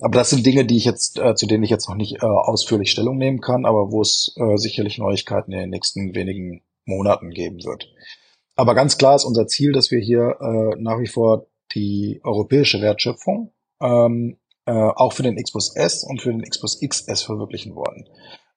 Aber 0.00 0.18
das 0.18 0.30
sind 0.30 0.44
Dinge, 0.44 0.64
die 0.64 0.76
ich 0.76 0.84
jetzt, 0.84 1.18
äh, 1.18 1.34
zu 1.34 1.46
denen 1.46 1.64
ich 1.64 1.70
jetzt 1.70 1.88
noch 1.88 1.96
nicht 1.96 2.22
äh, 2.22 2.26
ausführlich 2.26 2.90
Stellung 2.90 3.16
nehmen 3.16 3.40
kann, 3.40 3.64
aber 3.64 3.90
wo 3.90 4.02
es 4.02 4.34
äh, 4.36 4.56
sicherlich 4.56 4.98
Neuigkeiten 4.98 5.52
in 5.52 5.60
den 5.60 5.70
nächsten 5.70 6.14
wenigen 6.14 6.62
Monaten 6.84 7.30
geben 7.30 7.64
wird. 7.64 7.88
Aber 8.56 8.74
ganz 8.74 8.98
klar 8.98 9.16
ist 9.16 9.24
unser 9.24 9.46
Ziel, 9.46 9.72
dass 9.72 9.90
wir 9.90 10.00
hier 10.00 10.36
äh, 10.40 10.76
nach 10.78 11.00
wie 11.00 11.06
vor 11.06 11.46
die 11.74 12.20
europäische 12.24 12.80
Wertschöpfung 12.80 13.52
ähm, 13.80 14.36
äh, 14.66 14.72
auch 14.72 15.12
für 15.12 15.22
den 15.22 15.36
Xbus 15.36 15.74
S 15.74 16.04
und 16.04 16.20
für 16.20 16.30
den 16.30 16.42
Xbus 16.42 16.78
XS 16.80 17.22
verwirklichen 17.22 17.74
wollen. 17.74 18.08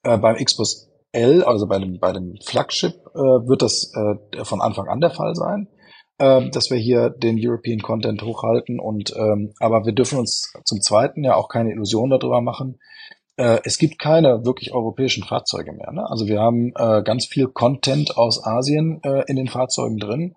Äh, 0.04 0.18
beim 0.18 0.36
Xbus 0.36 0.90
L, 1.14 1.44
also 1.44 1.68
bei 1.68 1.80
dem, 1.80 2.00
bei 2.00 2.12
dem 2.12 2.36
Flagship, 2.44 2.94
äh, 3.14 3.20
wird 3.20 3.62
das 3.62 3.92
äh, 3.96 4.44
von 4.44 4.62
Anfang 4.62 4.88
an 4.88 5.00
der 5.00 5.12
Fall 5.12 5.36
sein, 5.36 5.68
äh, 6.18 6.50
dass 6.50 6.72
wir 6.72 6.78
hier 6.78 7.12
den 7.12 7.38
European 7.40 7.80
Content 7.80 8.22
hochhalten. 8.24 8.80
Und 8.80 9.14
ähm, 9.16 9.54
aber 9.60 9.86
wir 9.86 9.94
dürfen 9.94 10.20
uns 10.20 10.52
zum 10.66 10.82
Zweiten 10.82 11.24
ja 11.24 11.36
auch 11.36 11.50
keine 11.50 11.72
Illusion 11.72 12.10
darüber 12.10 12.42
machen. 12.42 12.80
Äh, 13.38 13.60
es 13.64 13.78
gibt 13.78 14.00
keine 14.00 14.44
wirklich 14.44 14.74
europäischen 14.74 15.24
Fahrzeuge 15.24 15.72
mehr. 15.72 15.92
Ne? 15.92 16.04
Also 16.10 16.28
wir 16.28 16.40
haben 16.40 16.74
äh, 16.76 17.04
ganz 17.04 17.26
viel 17.26 17.48
Content 17.48 18.18
aus 18.18 18.44
Asien 18.44 19.00
äh, 19.04 19.24
in 19.28 19.36
den 19.36 19.48
Fahrzeugen 19.48 19.98
drin. 19.98 20.36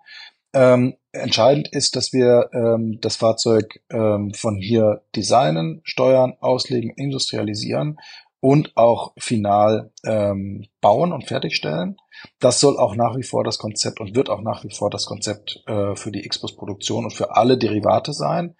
Ähm, 0.53 0.95
entscheidend 1.11 1.67
ist, 1.71 1.95
dass 1.95 2.13
wir 2.13 2.49
ähm, 2.53 2.99
das 3.01 3.15
Fahrzeug 3.15 3.81
ähm, 3.91 4.33
von 4.33 4.57
hier 4.57 5.01
designen, 5.15 5.81
steuern, 5.83 6.35
auslegen, 6.39 6.91
industrialisieren 6.95 7.97
und 8.39 8.75
auch 8.75 9.13
final 9.17 9.91
ähm, 10.05 10.65
bauen 10.81 11.11
und 11.11 11.25
fertigstellen. 11.25 11.97
Das 12.39 12.59
soll 12.59 12.77
auch 12.77 12.95
nach 12.95 13.15
wie 13.15 13.23
vor 13.23 13.43
das 13.43 13.57
Konzept 13.57 13.99
und 13.99 14.15
wird 14.15 14.29
auch 14.29 14.41
nach 14.41 14.63
wie 14.63 14.73
vor 14.73 14.89
das 14.89 15.05
Konzept 15.05 15.63
äh, 15.67 15.95
für 15.95 16.11
die 16.11 16.27
Xbus-Produktion 16.27 17.05
und 17.05 17.13
für 17.13 17.35
alle 17.35 17.57
Derivate 17.57 18.13
sein. 18.13 18.55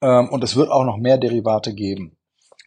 Ähm, 0.00 0.28
und 0.30 0.42
es 0.42 0.56
wird 0.56 0.70
auch 0.70 0.84
noch 0.84 0.98
mehr 0.98 1.18
Derivate 1.18 1.74
geben. 1.74 2.16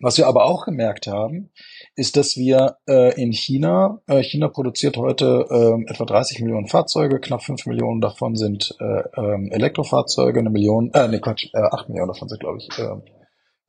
Was 0.01 0.17
wir 0.17 0.27
aber 0.27 0.45
auch 0.45 0.65
gemerkt 0.65 1.07
haben, 1.07 1.51
ist, 1.95 2.17
dass 2.17 2.35
wir 2.35 2.77
äh, 2.87 3.19
in 3.21 3.31
China, 3.31 4.01
äh, 4.07 4.23
China 4.23 4.49
produziert 4.49 4.97
heute 4.97 5.45
äh, 5.49 5.89
etwa 5.89 6.03
30 6.03 6.41
Millionen 6.41 6.67
Fahrzeuge, 6.67 7.21
knapp 7.21 7.43
5 7.43 7.65
Millionen 7.65 8.01
davon 8.01 8.35
sind 8.35 8.75
äh, 8.79 9.03
ähm, 9.17 9.49
Elektrofahrzeuge, 9.51 10.39
eine 10.39 10.49
Million, 10.49 10.91
äh, 10.93 11.07
nee, 11.07 11.19
Quatsch, 11.19 11.47
äh, 11.53 11.59
8 11.59 11.87
Millionen 11.87 12.09
davon 12.09 12.27
sind, 12.27 12.41
glaube 12.41 12.57
ich, 12.57 12.77
äh, 12.77 12.97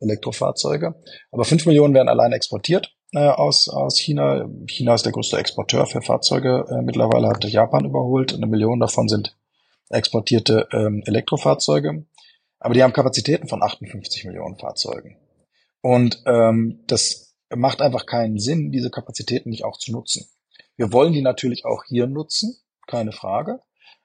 Elektrofahrzeuge. 0.00 0.95
Aber 1.31 1.45
fünf 1.45 1.67
Millionen 1.67 1.95
werden 1.95 2.09
allein 2.09 2.33
exportiert 2.33 2.95
äh, 3.12 3.19
aus, 3.19 3.69
aus 3.69 3.99
China. 3.99 4.49
China 4.67 4.95
ist 4.95 5.05
der 5.05 5.12
größte 5.12 5.38
Exporteur 5.38 5.87
für 5.87 6.03
Fahrzeuge. 6.03 6.67
Äh, 6.71 6.83
mittlerweile 6.83 7.29
hat 7.29 7.45
Japan 7.45 7.85
überholt. 7.85 8.35
Eine 8.35 8.47
Million 8.47 8.81
davon 8.81 9.09
sind 9.09 9.37
exportierte 9.91 10.69
ähm, 10.73 11.03
Elektrofahrzeuge. 11.07 12.07
Aber 12.59 12.75
die 12.75 12.83
haben 12.83 12.92
Kapazitäten 12.92 13.49
von 13.49 13.62
58 13.62 14.25
Millionen 14.25 14.57
Fahrzeugen. 14.57 15.16
Und 15.83 16.23
ähm, 16.27 16.83
das 16.87 17.35
macht 17.55 17.81
einfach 17.81 18.07
keinen 18.07 18.38
Sinn, 18.38 18.73
diese 18.73 18.90
Kapazitäten 18.90 19.51
nicht 19.51 19.64
auch 19.64 19.79
zu 19.79 19.92
nutzen. 19.92 20.27
Wir 20.77 20.92
wollen 20.92 21.12
die 21.12 21.23
natürlich 21.23 21.64
auch 21.64 21.85
hier 21.85 22.07
nutzen, 22.07 22.57
keine 22.87 23.12
Frage. 23.12 23.61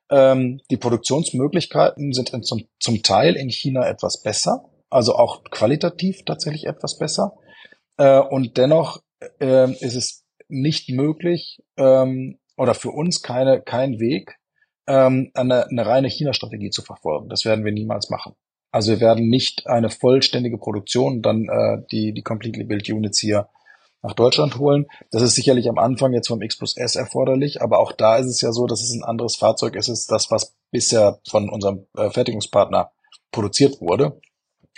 Ähm, 0.10 0.62
die 0.70 0.78
Produktionsmöglichkeiten 0.78 2.13
sind 2.13 2.32
in, 2.34 2.44
zum, 2.44 2.68
zum 2.80 3.02
Teil 3.02 3.36
in 3.36 3.50
China 3.50 3.88
etwas 3.88 4.22
besser 4.22 4.71
also 4.91 5.15
auch 5.15 5.43
qualitativ 5.45 6.23
tatsächlich 6.25 6.67
etwas 6.67 6.97
besser. 6.97 7.34
Äh, 7.97 8.19
und 8.19 8.58
dennoch 8.58 9.01
äh, 9.39 9.71
ist 9.84 9.95
es 9.95 10.25
nicht 10.47 10.89
möglich 10.89 11.63
ähm, 11.77 12.39
oder 12.58 12.75
für 12.75 12.91
uns 12.91 13.21
keine, 13.21 13.62
kein 13.62 13.99
Weg, 13.99 14.38
ähm, 14.88 15.32
eine, 15.34 15.67
eine 15.67 15.86
reine 15.86 16.10
China-Strategie 16.10 16.69
zu 16.69 16.82
verfolgen. 16.82 17.30
Das 17.30 17.45
werden 17.45 17.65
wir 17.65 17.71
niemals 17.71 18.10
machen. 18.10 18.36
Also 18.71 18.91
wir 18.91 18.99
werden 18.99 19.27
nicht 19.27 19.67
eine 19.67 19.89
vollständige 19.89 20.58
Produktion, 20.58 21.21
dann 21.21 21.47
äh, 21.49 21.84
die, 21.91 22.13
die 22.13 22.21
Completely 22.21 22.65
Built 22.65 22.89
Units 22.89 23.19
hier 23.19 23.49
nach 24.01 24.13
Deutschland 24.13 24.58
holen. 24.58 24.88
Das 25.12 25.21
ist 25.21 25.36
sicherlich 25.36 25.69
am 25.69 25.77
Anfang 25.77 26.13
jetzt 26.13 26.27
vom 26.27 26.41
X 26.41 26.58
Plus 26.58 26.75
S 26.75 26.95
erforderlich, 26.95 27.62
aber 27.62 27.80
auch 27.80 27.91
da 27.91 28.17
ist 28.17 28.27
es 28.27 28.41
ja 28.41 28.51
so, 28.51 28.65
dass 28.67 28.82
es 28.82 28.93
ein 28.93 29.04
anderes 29.04 29.36
Fahrzeug 29.36 29.75
ist, 29.75 29.89
ist 29.89 30.12
das, 30.12 30.32
was 30.32 30.56
bisher 30.71 31.19
von 31.30 31.49
unserem 31.49 31.86
äh, 31.95 32.10
Fertigungspartner 32.10 32.91
produziert 33.32 33.80
wurde 33.80 34.19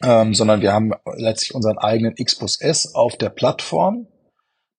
ähm, 0.04 0.34
sondern 0.34 0.62
wir 0.62 0.74
haben 0.74 0.92
letztlich 1.16 1.56
unseren 1.56 1.78
eigenen 1.78 2.16
Xbus 2.16 2.60
S 2.60 2.94
auf 2.94 3.16
der 3.18 3.30
Plattform 3.30 4.08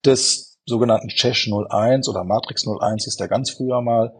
des 0.05 0.59
sogenannten 0.67 1.09
Chesh 1.09 1.51
01 1.51 2.09
oder 2.09 2.25
Matrix 2.25 2.67
01 2.67 3.07
ist 3.07 3.21
der 3.21 3.29
ganz 3.29 3.51
früher 3.51 3.81
mal 3.81 4.15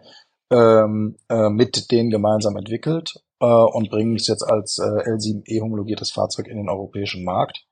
ähm, 0.51 1.17
äh, 1.29 1.51
mit 1.51 1.91
denen 1.91 2.11
gemeinsam 2.11 2.57
entwickelt 2.57 3.13
äh, 3.41 3.47
und 3.47 3.91
bringen 3.91 4.17
es 4.17 4.27
jetzt 4.27 4.43
als 4.43 4.79
äh, 4.79 5.11
L7E 5.11 5.61
homologiertes 5.61 6.11
Fahrzeug 6.11 6.49
in 6.49 6.57
den 6.57 6.69
europäischen 6.69 7.25
Markt 7.25 7.65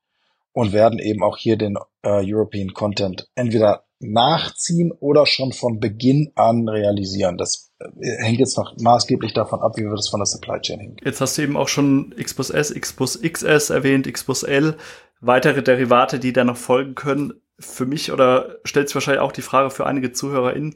und 0.53 0.73
werden 0.73 0.99
eben 0.99 1.23
auch 1.23 1.37
hier 1.37 1.57
den 1.57 1.77
äh, 2.03 2.23
European 2.25 2.73
Content 2.73 3.29
entweder 3.35 3.85
nachziehen 4.01 4.93
oder 4.93 5.27
schon 5.27 5.53
von 5.53 5.79
Beginn 5.79 6.33
an 6.35 6.69
realisieren. 6.69 7.39
Das 7.39 7.73
hängt 8.01 8.39
jetzt 8.39 8.57
noch 8.57 8.75
maßgeblich 8.79 9.33
davon 9.33 9.61
ab, 9.61 9.77
wie 9.77 9.83
wir 9.83 9.95
das 9.95 10.09
von 10.09 10.21
der 10.21 10.27
Supply 10.27 10.61
Chain 10.61 10.81
hängen. 10.81 10.97
Jetzt 11.05 11.21
hast 11.21 11.39
du 11.39 11.43
eben 11.43 11.57
auch 11.57 11.69
schon 11.69 12.15
Xbus 12.21 12.51
S, 12.51 12.75
Xbus 12.75 13.21
XS 13.21 13.71
erwähnt, 13.71 14.13
Xbus 14.13 14.43
L, 14.43 14.77
weitere 15.21 15.63
Derivate, 15.63 16.19
die 16.19 16.33
da 16.33 16.45
noch 16.45 16.57
folgen 16.57 16.95
können. 16.95 17.35
Für 17.59 17.87
mich 17.87 18.11
oder 18.11 18.57
stellt 18.65 18.89
sich 18.89 18.95
wahrscheinlich 18.95 19.23
auch 19.23 19.33
die 19.33 19.43
Frage 19.43 19.71
für 19.71 19.87
einige 19.87 20.13
ZuhörerInnen, 20.13 20.75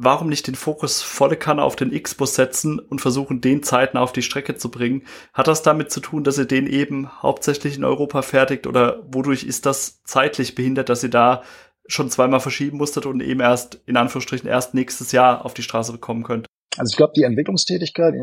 warum 0.00 0.28
nicht 0.28 0.46
den 0.46 0.54
Fokus 0.54 1.02
volle 1.02 1.36
Kanne 1.36 1.62
auf 1.62 1.76
den 1.76 1.92
X-Bus 1.92 2.34
setzen 2.34 2.78
und 2.78 3.00
versuchen, 3.00 3.40
den 3.40 3.62
Zeiten 3.62 3.96
auf 3.96 4.12
die 4.12 4.22
Strecke 4.22 4.54
zu 4.54 4.70
bringen? 4.70 5.02
Hat 5.34 5.48
das 5.48 5.62
damit 5.62 5.90
zu 5.90 6.00
tun, 6.00 6.24
dass 6.24 6.38
ihr 6.38 6.44
den 6.44 6.66
eben 6.66 7.10
hauptsächlich 7.22 7.76
in 7.76 7.84
Europa 7.84 8.22
fertigt 8.22 8.66
oder 8.66 9.02
wodurch 9.12 9.44
ist 9.44 9.66
das 9.66 10.02
zeitlich 10.04 10.54
behindert, 10.54 10.88
dass 10.88 11.02
ihr 11.02 11.10
da 11.10 11.42
schon 11.88 12.10
zweimal 12.10 12.40
verschieben 12.40 12.78
musstet 12.78 13.06
und 13.06 13.20
eben 13.20 13.40
erst, 13.40 13.80
in 13.86 13.96
Anführungsstrichen, 13.96 14.48
erst 14.48 14.74
nächstes 14.74 15.12
Jahr 15.12 15.44
auf 15.44 15.54
die 15.54 15.62
Straße 15.62 15.92
bekommen 15.92 16.22
könnt? 16.22 16.47
Also 16.78 16.92
ich 16.92 16.96
glaube, 16.96 17.12
die 17.16 17.24
Entwicklungstätigkeit, 17.24 18.14
die 18.14 18.18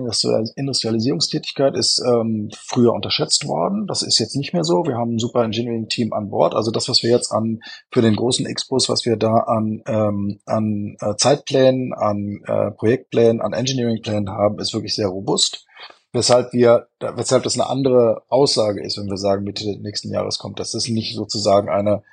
Industrialisierungstätigkeit 0.56 1.76
ist 1.76 2.02
ähm, 2.06 2.50
früher 2.58 2.94
unterschätzt 2.94 3.48
worden. 3.48 3.86
Das 3.88 4.02
ist 4.02 4.20
jetzt 4.20 4.36
nicht 4.36 4.54
mehr 4.54 4.64
so. 4.64 4.86
Wir 4.86 4.96
haben 4.96 5.16
ein 5.16 5.20
super 5.20 5.44
Engineering-Team 5.44 6.14
an 6.14 6.30
Bord. 6.30 6.56
Also 6.56 6.72
das, 6.72 6.88
was 6.88 7.04
wir 7.04 7.12
jetzt 7.12 7.32
an 7.32 7.60
für 7.92 8.02
den 8.02 8.16
großen 8.16 8.46
Expos, 8.46 8.88
was 8.88 9.06
wir 9.06 9.18
da 9.18 9.34
an, 9.48 9.82
ähm, 9.88 10.40
an 10.46 10.96
äh, 11.02 11.16
Zeitplänen, 11.18 11.94
an 11.94 12.42
äh, 12.48 12.72
Projektplänen, 12.72 13.42
an 13.42 13.54
Engineering-Plänen 13.54 14.30
haben, 14.30 14.60
ist 14.60 14.74
wirklich 14.74 14.96
sehr 14.96 15.08
robust. 15.08 15.66
Weshalb 16.14 16.54
wir, 16.54 16.88
weshalb 17.00 17.44
das 17.44 17.60
eine 17.60 17.70
andere 17.70 18.24
Aussage 18.30 18.82
ist, 18.82 18.98
wenn 18.98 19.10
wir 19.10 19.18
sagen, 19.18 19.44
Mitte 19.44 19.78
nächsten 19.82 20.14
Jahres 20.14 20.40
kommt. 20.40 20.62
Das 20.62 20.74
ist 20.74 20.88
nicht 20.88 21.16
sozusagen 21.16 21.68
eine 21.68 22.04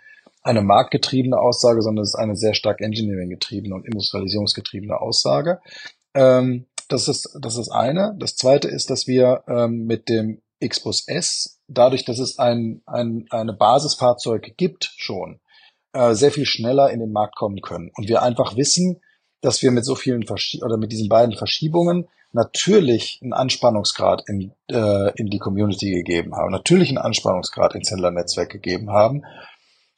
eine 0.43 0.63
marktgetriebene 0.63 1.39
Aussage, 1.39 1.83
sondern 1.83 2.03
es 2.03 2.11
ist 2.11 2.19
eine 2.19 2.37
sehr 2.37 2.55
stark 2.55 2.81
Engineering-getriebene 2.81 3.75
und 3.75 3.87
Industrialisierungsgetriebene 3.87 5.01
Aussage. 5.01 5.61
Ähm, 6.15 6.67
das 6.89 7.09
ist 7.09 7.39
das 7.41 7.57
ist 7.57 7.71
eine. 7.71 8.15
Das 8.19 8.37
zweite 8.37 8.69
ist, 8.69 8.91
dass 8.91 9.07
wir 9.07 9.45
ähm, 9.49 9.85
mit 9.87 10.09
dem 10.09 10.43
Xbus 10.65 11.09
S, 11.09 11.61
dadurch, 11.69 12.05
dass 12.05 12.19
es 12.19 12.39
ein, 12.39 12.83
ein 12.87 13.27
eine 13.31 13.53
Basisfahrzeug 13.53 14.57
gibt 14.57 14.93
schon, 14.97 15.41
äh, 15.93 16.15
sehr 16.15 16.31
viel 16.31 16.47
schneller 16.47 16.91
in 16.91 17.01
den 17.01 17.13
Markt 17.13 17.37
kommen 17.37 17.61
können. 17.61 17.91
Und 17.97 18.09
wir 18.09 18.23
einfach 18.23 18.57
wissen, 18.57 19.01
dass 19.41 19.63
wir 19.63 19.71
mit 19.71 19.85
so 19.85 19.95
vielen 19.95 20.25
Verschi 20.27 20.63
oder 20.63 20.77
mit 20.77 20.93
diesen 20.93 21.09
beiden 21.09 21.37
Verschiebungen 21.37 22.09
natürlich 22.33 23.21
einen 23.23 23.33
Anspannungsgrad 23.33 24.23
in, 24.27 24.53
äh, 24.71 25.13
in 25.17 25.27
die 25.27 25.39
Community 25.39 25.91
gegeben 25.91 26.35
haben, 26.35 26.51
natürlich 26.51 26.89
einen 26.89 26.99
Anspannungsgrad 26.99 27.75
ins 27.75 27.91
Händlernetzwerk 27.91 28.51
gegeben 28.51 28.91
haben 28.91 29.23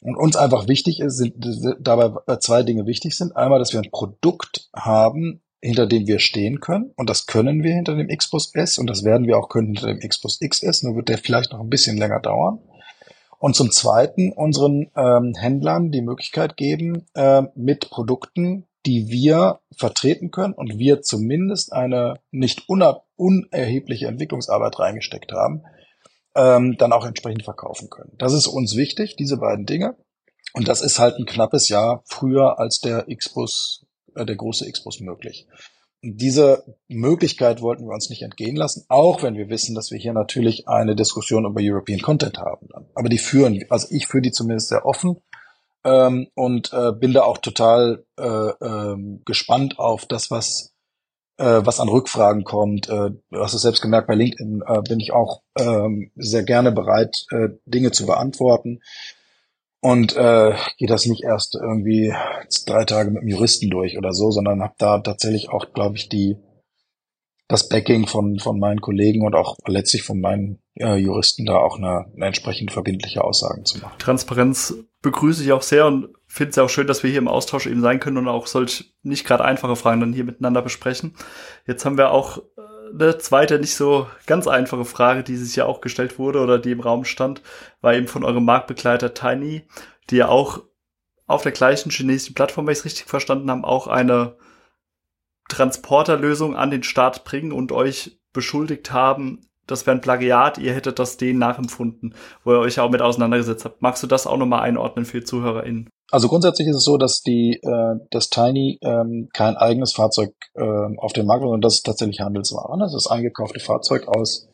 Und 0.02 0.16
uns 0.16 0.36
einfach 0.36 0.68
wichtig 0.68 1.00
ist, 1.00 1.16
sind, 1.16 1.34
dabei 1.80 2.36
zwei 2.38 2.62
Dinge 2.62 2.86
wichtig 2.86 3.16
sind. 3.16 3.36
Einmal, 3.36 3.58
dass 3.58 3.72
wir 3.72 3.80
ein 3.80 3.90
Produkt 3.90 4.68
haben, 4.74 5.43
hinter 5.64 5.86
dem 5.86 6.06
wir 6.06 6.18
stehen 6.18 6.60
können. 6.60 6.92
Und 6.96 7.08
das 7.08 7.26
können 7.26 7.62
wir 7.62 7.74
hinter 7.74 7.96
dem 7.96 8.08
Xbox 8.08 8.54
S 8.54 8.78
und 8.78 8.88
das 8.88 9.02
werden 9.02 9.26
wir 9.26 9.38
auch 9.38 9.48
können 9.48 9.68
hinter 9.68 9.86
dem 9.86 9.98
Xbox 9.98 10.38
XS. 10.38 10.82
Nur 10.82 10.96
wird 10.96 11.08
der 11.08 11.18
vielleicht 11.18 11.52
noch 11.52 11.60
ein 11.60 11.70
bisschen 11.70 11.96
länger 11.96 12.20
dauern. 12.20 12.58
Und 13.38 13.56
zum 13.56 13.70
Zweiten 13.70 14.32
unseren 14.32 14.90
ähm, 14.96 15.34
Händlern 15.34 15.90
die 15.90 16.02
Möglichkeit 16.02 16.56
geben, 16.56 17.06
äh, 17.14 17.42
mit 17.54 17.90
Produkten, 17.90 18.66
die 18.86 19.08
wir 19.08 19.60
vertreten 19.76 20.30
können 20.30 20.54
und 20.54 20.78
wir 20.78 21.02
zumindest 21.02 21.72
eine 21.72 22.20
nicht 22.30 22.68
unerhebliche 22.68 24.06
Entwicklungsarbeit 24.06 24.78
reingesteckt 24.78 25.32
haben, 25.32 25.62
ähm, 26.34 26.76
dann 26.78 26.92
auch 26.92 27.06
entsprechend 27.06 27.44
verkaufen 27.44 27.88
können. 27.88 28.12
Das 28.18 28.32
ist 28.32 28.46
uns 28.46 28.76
wichtig, 28.76 29.16
diese 29.16 29.38
beiden 29.38 29.66
Dinge. 29.66 29.96
Und 30.52 30.68
das 30.68 30.82
ist 30.82 30.98
halt 30.98 31.16
ein 31.16 31.26
knappes 31.26 31.68
Jahr 31.68 32.02
früher 32.06 32.58
als 32.58 32.80
der 32.80 33.06
Xbox 33.14 33.84
äh, 34.14 34.24
der 34.24 34.36
große 34.36 34.70
Xbus 34.70 35.00
möglich. 35.00 35.46
Diese 36.02 36.64
Möglichkeit 36.88 37.62
wollten 37.62 37.86
wir 37.86 37.94
uns 37.94 38.10
nicht 38.10 38.22
entgehen 38.22 38.56
lassen, 38.56 38.84
auch 38.88 39.22
wenn 39.22 39.36
wir 39.36 39.48
wissen, 39.48 39.74
dass 39.74 39.90
wir 39.90 39.98
hier 39.98 40.12
natürlich 40.12 40.68
eine 40.68 40.94
Diskussion 40.94 41.46
über 41.46 41.62
European 41.62 42.00
Content 42.00 42.38
haben. 42.38 42.68
Aber 42.94 43.08
die 43.08 43.18
führen, 43.18 43.64
also 43.70 43.86
ich 43.90 44.06
führe 44.06 44.20
die 44.20 44.32
zumindest 44.32 44.68
sehr 44.68 44.84
offen 44.84 45.16
ähm, 45.82 46.28
und 46.34 46.74
äh, 46.74 46.92
bin 46.92 47.14
da 47.14 47.22
auch 47.22 47.38
total 47.38 48.04
äh, 48.18 48.22
äh, 48.26 49.18
gespannt 49.24 49.78
auf 49.78 50.04
das, 50.04 50.30
was 50.30 50.74
äh, 51.38 51.62
was 51.64 51.80
an 51.80 51.88
Rückfragen 51.88 52.44
kommt. 52.44 52.88
Äh, 52.90 53.12
du 53.30 53.40
hast 53.40 53.54
es 53.54 53.62
selbst 53.62 53.80
gemerkt, 53.80 54.06
bei 54.06 54.14
LinkedIn 54.14 54.62
bin 54.86 55.00
ich 55.00 55.12
auch 55.12 55.42
ähm, 55.58 56.10
sehr 56.16 56.42
gerne 56.42 56.70
bereit, 56.70 57.26
Dinge 57.64 57.92
zu 57.92 58.04
beantworten 58.04 58.80
und 59.84 60.16
äh, 60.16 60.54
gehe 60.78 60.88
das 60.88 61.04
nicht 61.04 61.24
erst 61.24 61.56
irgendwie 61.56 62.14
drei 62.66 62.86
Tage 62.86 63.10
mit 63.10 63.20
dem 63.20 63.28
Juristen 63.28 63.68
durch 63.68 63.98
oder 63.98 64.14
so, 64.14 64.30
sondern 64.30 64.62
habe 64.62 64.72
da 64.78 64.98
tatsächlich 65.00 65.50
auch, 65.50 65.74
glaube 65.74 65.96
ich, 65.96 66.08
die 66.08 66.38
das 67.48 67.68
Backing 67.68 68.06
von 68.06 68.38
von 68.38 68.58
meinen 68.58 68.80
Kollegen 68.80 69.26
und 69.26 69.34
auch 69.34 69.58
letztlich 69.66 70.02
von 70.02 70.22
meinen 70.22 70.62
äh, 70.80 70.96
Juristen 70.96 71.44
da 71.44 71.56
auch 71.56 71.76
eine, 71.76 72.06
eine 72.16 72.24
entsprechend 72.24 72.72
verbindliche 72.72 73.22
Aussagen 73.22 73.66
zu 73.66 73.78
machen. 73.78 73.98
Transparenz 73.98 74.74
begrüße 75.02 75.44
ich 75.44 75.52
auch 75.52 75.60
sehr 75.60 75.84
und 75.84 76.08
finde 76.26 76.52
es 76.52 76.58
auch 76.58 76.70
schön, 76.70 76.86
dass 76.86 77.02
wir 77.02 77.10
hier 77.10 77.18
im 77.18 77.28
Austausch 77.28 77.66
eben 77.66 77.82
sein 77.82 78.00
können 78.00 78.16
und 78.16 78.26
auch 78.28 78.46
solch 78.46 78.94
nicht 79.02 79.26
gerade 79.26 79.44
einfache 79.44 79.76
Fragen 79.76 80.00
dann 80.00 80.14
hier 80.14 80.24
miteinander 80.24 80.62
besprechen. 80.62 81.14
Jetzt 81.66 81.84
haben 81.84 81.98
wir 81.98 82.10
auch 82.10 82.38
eine 82.92 83.18
zweite, 83.18 83.58
nicht 83.58 83.74
so 83.74 84.08
ganz 84.26 84.46
einfache 84.46 84.84
Frage, 84.84 85.22
die 85.22 85.36
sich 85.36 85.56
ja 85.56 85.66
auch 85.66 85.80
gestellt 85.80 86.18
wurde 86.18 86.40
oder 86.40 86.58
die 86.58 86.72
im 86.72 86.80
Raum 86.80 87.04
stand, 87.04 87.42
war 87.80 87.94
eben 87.94 88.08
von 88.08 88.24
eurem 88.24 88.44
Marktbegleiter 88.44 89.14
Tiny, 89.14 89.66
die 90.10 90.16
ja 90.16 90.28
auch 90.28 90.62
auf 91.26 91.42
der 91.42 91.52
gleichen 91.52 91.90
chinesischen 91.90 92.34
Plattform, 92.34 92.66
wenn 92.66 92.72
ich 92.72 92.80
es 92.80 92.84
richtig 92.84 93.06
verstanden 93.06 93.50
habe, 93.50 93.66
auch 93.66 93.86
eine 93.86 94.36
Transporterlösung 95.48 96.56
an 96.56 96.70
den 96.70 96.82
Start 96.82 97.24
bringen 97.24 97.52
und 97.52 97.72
euch 97.72 98.18
beschuldigt 98.32 98.92
haben, 98.92 99.48
das 99.66 99.86
wäre 99.86 99.96
ein 99.96 100.02
Plagiat, 100.02 100.58
ihr 100.58 100.74
hättet 100.74 100.98
das 100.98 101.16
denen 101.16 101.38
nachempfunden, 101.38 102.14
wo 102.44 102.52
ihr 102.52 102.58
euch 102.58 102.80
auch 102.80 102.90
mit 102.90 103.00
auseinandergesetzt 103.00 103.64
habt. 103.64 103.80
Magst 103.80 104.02
du 104.02 104.06
das 104.06 104.26
auch 104.26 104.36
nochmal 104.36 104.60
einordnen 104.60 105.06
für 105.06 105.20
die 105.20 105.24
ZuhörerInnen? 105.24 105.88
Also 106.10 106.28
grundsätzlich 106.28 106.68
ist 106.68 106.76
es 106.76 106.84
so, 106.84 106.96
dass 106.96 107.22
die 107.22 107.60
äh, 107.62 107.94
das 108.10 108.30
Tiny 108.30 108.78
ähm, 108.82 109.28
kein 109.32 109.56
eigenes 109.56 109.94
Fahrzeug 109.94 110.34
äh, 110.54 110.62
auf 110.98 111.12
dem 111.12 111.26
Markt 111.26 111.44
und 111.44 111.64
das 111.64 111.76
ist 111.76 111.86
tatsächlich 111.86 112.20
Handelsware. 112.20 112.78
Das 112.78 112.94
ist 112.94 113.06
eingekaufte 113.06 113.58
Fahrzeug 113.58 114.06
aus 114.06 114.48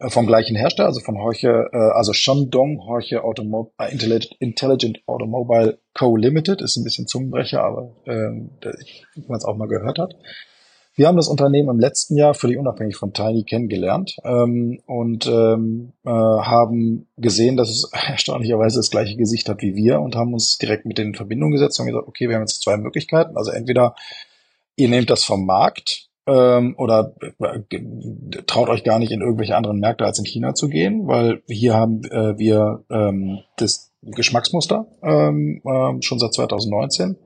äh, 0.00 0.10
vom 0.10 0.26
gleichen 0.26 0.56
Hersteller, 0.56 0.88
also 0.88 1.00
von 1.00 1.18
Horche, 1.18 1.68
äh, 1.72 1.76
also 1.76 2.12
Shandong 2.12 2.80
Horche 2.86 3.24
Automo 3.24 3.72
äh, 3.78 3.92
Intelligent 4.38 5.00
Automobile 5.06 5.78
Co. 5.94 6.16
Limited, 6.16 6.60
ist 6.60 6.76
ein 6.76 6.84
bisschen 6.84 7.06
Zungenbrecher, 7.06 7.62
aber 7.62 7.92
äh, 8.04 8.30
ich, 8.80 9.04
man 9.28 9.38
es 9.38 9.44
auch 9.44 9.56
mal 9.56 9.68
gehört 9.68 9.98
hat. 9.98 10.14
Wir 10.98 11.06
haben 11.06 11.16
das 11.16 11.28
Unternehmen 11.28 11.68
im 11.68 11.78
letzten 11.78 12.16
Jahr 12.16 12.34
völlig 12.34 12.58
unabhängig 12.58 12.96
von 12.96 13.12
Tiny 13.12 13.44
kennengelernt 13.44 14.16
ähm, 14.24 14.80
und 14.84 15.28
ähm, 15.28 15.92
äh, 16.04 16.10
haben 16.10 17.06
gesehen, 17.16 17.56
dass 17.56 17.70
es 17.70 17.88
erstaunlicherweise 18.08 18.80
das 18.80 18.90
gleiche 18.90 19.16
Gesicht 19.16 19.48
hat 19.48 19.62
wie 19.62 19.76
wir 19.76 20.00
und 20.00 20.16
haben 20.16 20.32
uns 20.32 20.58
direkt 20.58 20.86
mit 20.86 20.98
denen 20.98 21.10
in 21.10 21.14
Verbindung 21.14 21.52
gesetzt 21.52 21.78
und 21.78 21.86
gesagt, 21.86 22.08
okay, 22.08 22.28
wir 22.28 22.34
haben 22.34 22.42
jetzt 22.42 22.64
zwei 22.64 22.76
Möglichkeiten. 22.76 23.36
Also 23.36 23.52
entweder 23.52 23.94
ihr 24.74 24.88
nehmt 24.88 25.08
das 25.08 25.22
vom 25.22 25.46
Markt 25.46 26.08
ähm, 26.26 26.74
oder 26.76 27.14
äh, 27.20 27.78
traut 28.48 28.68
euch 28.68 28.82
gar 28.82 28.98
nicht 28.98 29.12
in 29.12 29.20
irgendwelche 29.20 29.54
anderen 29.54 29.78
Märkte 29.78 30.04
als 30.04 30.18
in 30.18 30.24
China 30.24 30.54
zu 30.54 30.68
gehen, 30.68 31.06
weil 31.06 31.42
hier 31.46 31.74
haben 31.74 32.02
äh, 32.06 32.36
wir 32.38 32.82
ähm, 32.90 33.38
das 33.56 33.92
Geschmacksmuster 34.02 34.88
ähm, 35.04 35.62
äh, 35.64 36.02
schon 36.02 36.18
seit 36.18 36.34
2019 36.34 37.16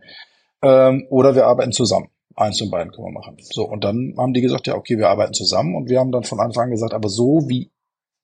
ähm, 0.61 1.07
oder 1.09 1.35
wir 1.35 1.47
arbeiten 1.47 1.73
zusammen. 1.73 2.09
Eins 2.37 2.61
und 2.61 2.71
beiden 2.71 2.93
können 2.93 3.09
wir 3.09 3.13
machen. 3.13 3.37
So, 3.41 3.65
und 3.69 3.85
dann 3.85 4.15
haben 4.17 4.33
die 4.33 4.41
gesagt, 4.41 4.67
ja, 4.67 4.75
okay, 4.75 4.99
wir 4.99 5.09
arbeiten 5.09 5.35
zusammen 5.35 5.75
und 5.75 5.89
wir 5.89 5.99
haben 5.99 6.13
dann 6.13 6.25
von 6.25 6.41
Anfang 6.41 6.65
an 6.65 6.71
gesagt, 6.71 6.95
aber 6.95 7.09
so 7.09 7.49
wie 7.49 7.71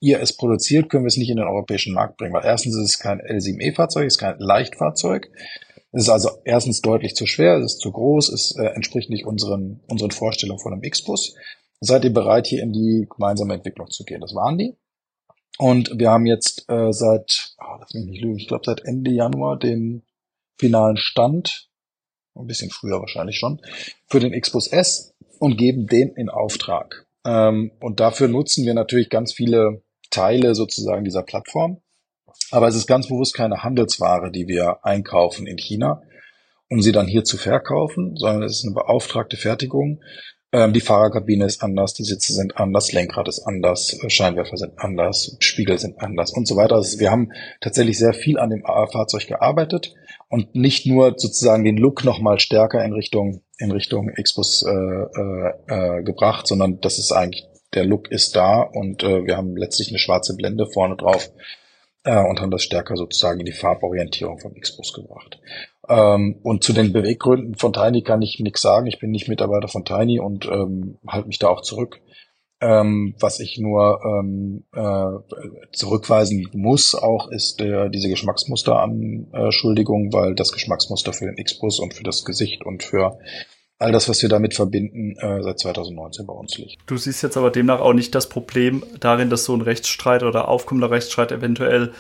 ihr 0.01 0.21
es 0.21 0.37
produziert, 0.37 0.89
können 0.89 1.05
wir 1.05 1.09
es 1.09 1.17
nicht 1.17 1.31
in 1.31 1.37
den 1.37 1.47
europäischen 1.47 1.95
Markt 1.95 2.17
bringen, 2.17 2.33
weil 2.33 2.45
erstens 2.45 2.77
ist 2.77 2.91
es 2.91 2.99
kein 2.99 3.21
L7E-Fahrzeug, 3.21 4.07
es 4.07 4.15
ist 4.15 4.19
kein 4.19 4.39
Leichtfahrzeug. 4.39 5.31
Es 5.91 6.03
ist 6.03 6.09
also 6.11 6.31
erstens 6.45 6.83
deutlich 6.83 7.15
zu 7.17 7.27
schwer, 7.27 7.57
es 7.57 7.75
ist 7.75 7.81
zu 7.81 7.91
groß, 7.91 8.29
es 8.29 8.55
äh, 8.57 8.67
entspricht 8.67 9.09
nicht 9.11 9.25
unseren, 9.25 9.81
unseren 9.89 10.11
Vorstellungen 10.11 10.61
von 10.61 10.73
einem 10.73 10.83
X-Bus. 10.83 11.35
Seid 11.81 12.05
ihr 12.05 12.13
bereit, 12.13 12.47
hier 12.47 12.63
in 12.63 12.73
die 12.73 13.07
gemeinsame 13.09 13.55
Entwicklung 13.55 13.89
zu 13.91 14.05
gehen? 14.05 14.21
Das 14.21 14.35
waren 14.35 14.59
die. 14.59 14.77
Und 15.59 15.99
wir 15.99 16.11
haben 16.11 16.27
jetzt 16.27 16.69
äh, 16.69 16.93
seit, 16.93 17.55
oh, 17.59 17.77
lass 17.81 17.95
mich 17.95 18.05
nicht 18.05 18.21
lügen, 18.21 18.39
ich 18.39 18.49
glaube 18.49 18.65
seit 18.67 18.85
Ende 18.85 19.11
Januar 19.11 19.59
den 19.59 20.03
finalen 20.57 20.97
Stand 20.97 21.68
ein 22.39 22.47
bisschen 22.47 22.71
früher 22.71 23.01
wahrscheinlich 23.01 23.37
schon, 23.37 23.61
für 24.07 24.21
den 24.21 24.39
Xbus 24.39 24.69
S 24.69 25.15
und 25.39 25.57
geben 25.57 25.87
den 25.87 26.15
in 26.17 26.29
Auftrag. 26.29 27.07
Ähm, 27.25 27.73
und 27.81 28.01
dafür 28.01 28.29
nutzen 28.29 28.65
wir 28.65 28.75
natürlich 28.75 29.11
ganz 29.11 29.33
viele 29.33 29.83
Teile 30.11 30.55
sozusagen 30.55 31.05
dieser 31.05 31.23
Plattform. 31.23 31.81
Aber 32.51 32.69
es 32.69 32.77
ist 32.77 32.87
ganz 32.87 33.09
bewusst 33.09 33.35
keine 33.35 33.63
Handelsware, 33.63 34.31
die 34.31 34.49
wir 34.49 34.85
einkaufen 34.85 35.47
in 35.47 35.59
China, 35.59 36.03
um 36.71 36.81
sie 36.81 36.93
dann 36.93 37.07
hier 37.07 37.25
zu 37.25 37.37
verkaufen, 37.37 38.17
sondern 38.17 38.43
es 38.43 38.59
ist 38.59 38.65
eine 38.65 38.75
beauftragte 38.75 39.37
Fertigung. 39.37 40.03
Ähm, 40.53 40.73
die 40.73 40.81
Fahrerkabine 40.81 41.45
ist 41.45 41.63
anders, 41.63 41.93
die 41.95 42.05
Sitze 42.05 42.33
sind 42.33 42.57
anders, 42.57 42.93
Lenkrad 42.93 43.29
ist 43.29 43.41
anders, 43.41 43.99
Scheinwerfer 44.09 44.57
sind 44.57 44.79
anders, 44.79 45.37
Spiegel 45.41 45.79
sind 45.79 46.01
anders 46.01 46.33
und 46.33 46.49
so 46.49 46.57
weiter. 46.57 46.77
Also 46.77 46.99
wir 46.99 47.11
haben 47.11 47.33
tatsächlich 47.61 47.99
sehr 47.99 48.15
viel 48.15 48.39
an 48.39 48.51
dem 48.51 48.63
Fahrzeug 48.65 49.27
gearbeitet 49.27 49.95
und 50.29 50.55
nicht 50.55 50.87
nur 50.87 51.15
sozusagen 51.17 51.65
den 51.65 51.77
Look 51.77 52.05
nochmal 52.05 52.41
stärker 52.41 52.83
in 52.85 52.93
Richtung 52.93 53.43
in 53.59 53.73
Richtung 53.73 54.11
Xbus 54.15 54.63
äh, 54.63 54.71
äh, 54.71 55.53
äh, 55.67 56.03
gebracht, 56.03 56.47
sondern 56.47 56.81
das 56.81 56.99
ist 56.99 57.13
eigentlich 57.13 57.45
der 57.75 57.85
Look 57.85 58.11
ist 58.11 58.35
da 58.37 58.63
und 58.63 59.03
äh, 59.03 59.27
wir 59.27 59.37
haben 59.37 59.57
letztlich 59.57 59.89
eine 59.89 59.99
schwarze 59.99 60.35
Blende 60.35 60.67
vorne 60.67 60.97
drauf 60.97 61.31
äh, 62.05 62.25
und 62.25 62.41
haben 62.41 62.51
das 62.51 62.63
stärker 62.63 62.97
sozusagen 62.97 63.41
in 63.41 63.47
die 63.47 63.53
Farborientierung 63.53 64.39
vom 64.39 64.55
Xbus 64.55 64.93
gebracht. 64.93 65.39
Ähm, 65.89 66.37
und 66.43 66.63
zu 66.63 66.73
den 66.73 66.93
Beweggründen 66.93 67.55
von 67.55 67.73
Tiny 67.73 68.03
kann 68.03 68.23
ich 68.23 68.39
nichts 68.41 68.61
sagen. 68.61 68.87
Ich 68.87 68.99
bin 68.99 69.11
nicht 69.11 69.29
Mitarbeiter 69.29 69.69
von 69.69 69.85
Tiny 69.85 70.21
und 70.21 70.47
ähm, 70.47 70.99
halte 71.07 71.29
mich 71.29 71.39
da 71.39 71.49
auch 71.49 71.63
zurück. 71.63 72.01
Ähm, 72.61 73.15
was 73.21 73.39
ich 73.39 73.59
nur 73.59 74.01
ähm, 74.05 74.65
äh, 74.75 75.71
zurückweisen 75.73 76.49
muss 76.53 76.97
auch, 76.97 77.31
ist 77.31 77.61
der, 77.61 77.89
diese 77.89 78.09
Geschmacksmusteranschuldigung, 78.09 80.13
weil 80.13 80.35
das 80.35 80.53
Geschmacksmuster 80.53 81.13
für 81.13 81.27
den 81.27 81.39
X-Bus 81.39 81.79
und 81.79 81.95
für 81.95 82.03
das 82.03 82.25
Gesicht 82.25 82.67
und 82.67 82.83
für 82.83 83.17
all 83.79 83.93
das, 83.93 84.09
was 84.09 84.21
wir 84.23 84.29
damit 84.29 84.55
verbinden, 84.55 85.17
äh, 85.19 85.41
seit 85.43 85.61
2019 85.61 86.27
bei 86.27 86.33
uns 86.33 86.59
liegt. 86.59 86.79
Du 86.87 86.97
siehst 86.97 87.23
jetzt 87.23 87.37
aber 87.37 87.53
demnach 87.53 87.81
auch 87.81 87.93
nicht 87.93 88.15
das 88.15 88.29
Problem 88.29 88.83
darin, 88.99 89.31
dass 89.31 89.45
so 89.45 89.55
ein 89.55 89.61
Rechtsstreit 89.61 90.25
oder 90.25 90.49
aufkommender 90.49 90.91
Rechtsstreit 90.91 91.31
eventuell 91.31 91.93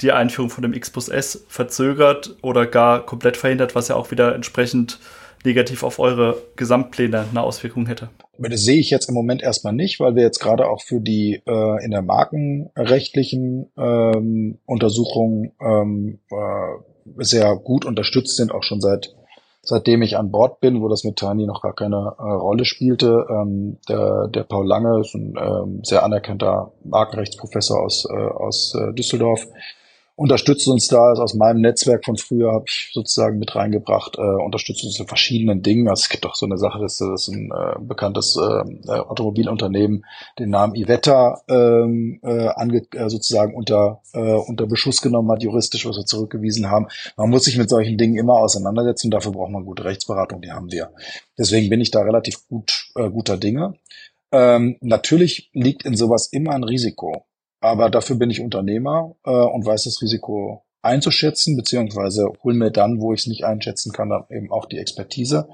die 0.00 0.12
Einführung 0.12 0.50
von 0.50 0.62
dem 0.62 0.72
X-Bus 0.72 1.08
S 1.08 1.44
verzögert 1.48 2.36
oder 2.42 2.66
gar 2.66 3.04
komplett 3.04 3.36
verhindert, 3.36 3.74
was 3.74 3.88
ja 3.88 3.96
auch 3.96 4.10
wieder 4.10 4.34
entsprechend 4.34 4.98
negativ 5.44 5.82
auf 5.82 5.98
eure 5.98 6.38
Gesamtpläne 6.56 7.26
eine 7.30 7.42
Auswirkung 7.42 7.86
hätte. 7.86 8.08
Das 8.38 8.62
sehe 8.62 8.80
ich 8.80 8.90
jetzt 8.90 9.08
im 9.08 9.14
Moment 9.14 9.42
erstmal 9.42 9.74
nicht, 9.74 10.00
weil 10.00 10.16
wir 10.16 10.22
jetzt 10.22 10.40
gerade 10.40 10.66
auch 10.66 10.82
für 10.82 11.00
die 11.00 11.42
äh, 11.46 11.84
in 11.84 11.90
der 11.90 12.02
markenrechtlichen 12.02 13.70
ähm, 13.76 14.58
Untersuchung 14.64 15.52
ähm, 15.60 16.18
äh, 16.30 17.22
sehr 17.22 17.54
gut 17.56 17.84
unterstützt 17.84 18.36
sind, 18.36 18.52
auch 18.52 18.62
schon 18.62 18.80
seit 18.80 19.14
seitdem 19.66 20.02
ich 20.02 20.16
an 20.16 20.30
Bord 20.30 20.60
bin, 20.60 20.82
wo 20.82 20.88
das 20.88 21.04
mit 21.04 21.16
Tani 21.16 21.46
noch 21.46 21.62
gar 21.62 21.74
keine 21.74 22.14
äh, 22.18 22.22
Rolle 22.22 22.64
spielte. 22.64 23.26
Ähm, 23.30 23.78
der, 23.88 24.28
der 24.28 24.42
Paul 24.44 24.66
Lange 24.66 25.00
ist 25.00 25.14
ein 25.14 25.34
ähm, 25.40 25.80
sehr 25.82 26.02
anerkannter 26.02 26.72
Markenrechtsprofessor 26.84 27.82
aus, 27.82 28.06
äh, 28.10 28.14
aus 28.14 28.74
äh, 28.74 28.92
Düsseldorf 28.92 29.46
unterstützt 30.16 30.68
uns 30.68 30.86
da, 30.86 31.08
also 31.08 31.22
aus 31.22 31.34
meinem 31.34 31.60
Netzwerk 31.60 32.04
von 32.04 32.16
früher 32.16 32.52
habe 32.52 32.64
ich 32.68 32.90
sozusagen 32.92 33.38
mit 33.38 33.56
reingebracht, 33.56 34.16
äh, 34.16 34.20
unterstützt 34.20 34.84
uns 34.84 34.98
in 34.98 35.08
verschiedenen 35.08 35.62
Dingen. 35.62 35.88
Also 35.88 36.02
es 36.02 36.08
gibt 36.08 36.24
auch 36.24 36.36
so 36.36 36.46
eine 36.46 36.56
Sache, 36.56 36.78
dass 36.78 36.98
das 36.98 37.28
ein 37.28 37.50
äh, 37.50 37.78
bekanntes 37.80 38.36
äh, 38.36 38.90
Automobilunternehmen 38.90 40.04
den 40.38 40.50
Namen 40.50 40.76
Ivetta 40.76 41.42
ähm, 41.48 42.20
äh, 42.22 42.48
ange, 42.48 42.86
äh, 42.92 43.08
sozusagen 43.08 43.54
unter, 43.54 44.02
äh, 44.12 44.34
unter 44.34 44.66
Beschuss 44.66 45.00
genommen 45.02 45.30
hat, 45.32 45.42
juristisch, 45.42 45.86
was 45.86 45.96
wir 45.96 46.06
zurückgewiesen 46.06 46.70
haben. 46.70 46.86
Man 47.16 47.30
muss 47.30 47.44
sich 47.44 47.58
mit 47.58 47.68
solchen 47.68 47.98
Dingen 47.98 48.16
immer 48.16 48.34
auseinandersetzen, 48.34 49.10
dafür 49.10 49.32
braucht 49.32 49.50
man 49.50 49.64
gute 49.64 49.84
Rechtsberatung, 49.84 50.40
die 50.40 50.52
haben 50.52 50.70
wir. 50.70 50.90
Deswegen 51.36 51.68
bin 51.68 51.80
ich 51.80 51.90
da 51.90 52.02
relativ 52.02 52.46
gut 52.48 52.90
äh, 52.94 53.10
guter 53.10 53.36
Dinge. 53.36 53.74
Ähm, 54.30 54.76
natürlich 54.80 55.50
liegt 55.52 55.84
in 55.84 55.96
sowas 55.96 56.28
immer 56.30 56.52
ein 56.52 56.64
Risiko. 56.64 57.24
Aber 57.64 57.88
dafür 57.88 58.16
bin 58.16 58.28
ich 58.28 58.42
Unternehmer 58.42 59.16
äh, 59.24 59.30
und 59.30 59.64
weiß 59.64 59.84
das 59.84 60.02
Risiko 60.02 60.66
einzuschätzen, 60.82 61.56
beziehungsweise 61.56 62.26
hol 62.42 62.52
mir 62.52 62.70
dann, 62.70 63.00
wo 63.00 63.14
ich 63.14 63.20
es 63.20 63.26
nicht 63.26 63.44
einschätzen 63.44 63.90
kann, 63.90 64.10
dann 64.10 64.24
eben 64.28 64.52
auch 64.52 64.66
die 64.66 64.76
Expertise 64.76 65.48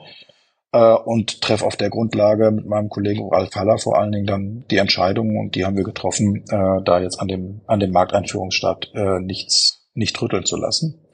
äh, 0.73 0.93
und 0.93 1.41
treffe 1.41 1.65
auf 1.65 1.77
der 1.77 1.89
Grundlage 1.89 2.51
mit 2.51 2.67
meinem 2.67 2.89
Kollegen 2.89 3.29
Ralf 3.33 3.55
Haller 3.55 3.79
vor 3.79 3.97
allen 3.97 4.11
Dingen 4.11 4.27
dann 4.27 4.65
die 4.73 4.79
Entscheidungen 4.79 5.39
und 5.39 5.55
die 5.55 5.65
haben 5.65 5.77
wir 5.77 5.85
getroffen, 5.85 6.43
äh, 6.49 6.83
da 6.85 6.99
jetzt 7.01 7.21
an 7.21 7.29
dem, 7.29 7.61
an 7.69 7.79
dem 7.79 7.93
Markteinführungsstart 7.93 8.91
äh, 8.93 9.21
nichts 9.21 9.89
nicht 9.95 10.21
rütteln 10.21 10.45
zu 10.45 10.57
lassen. 10.57 11.07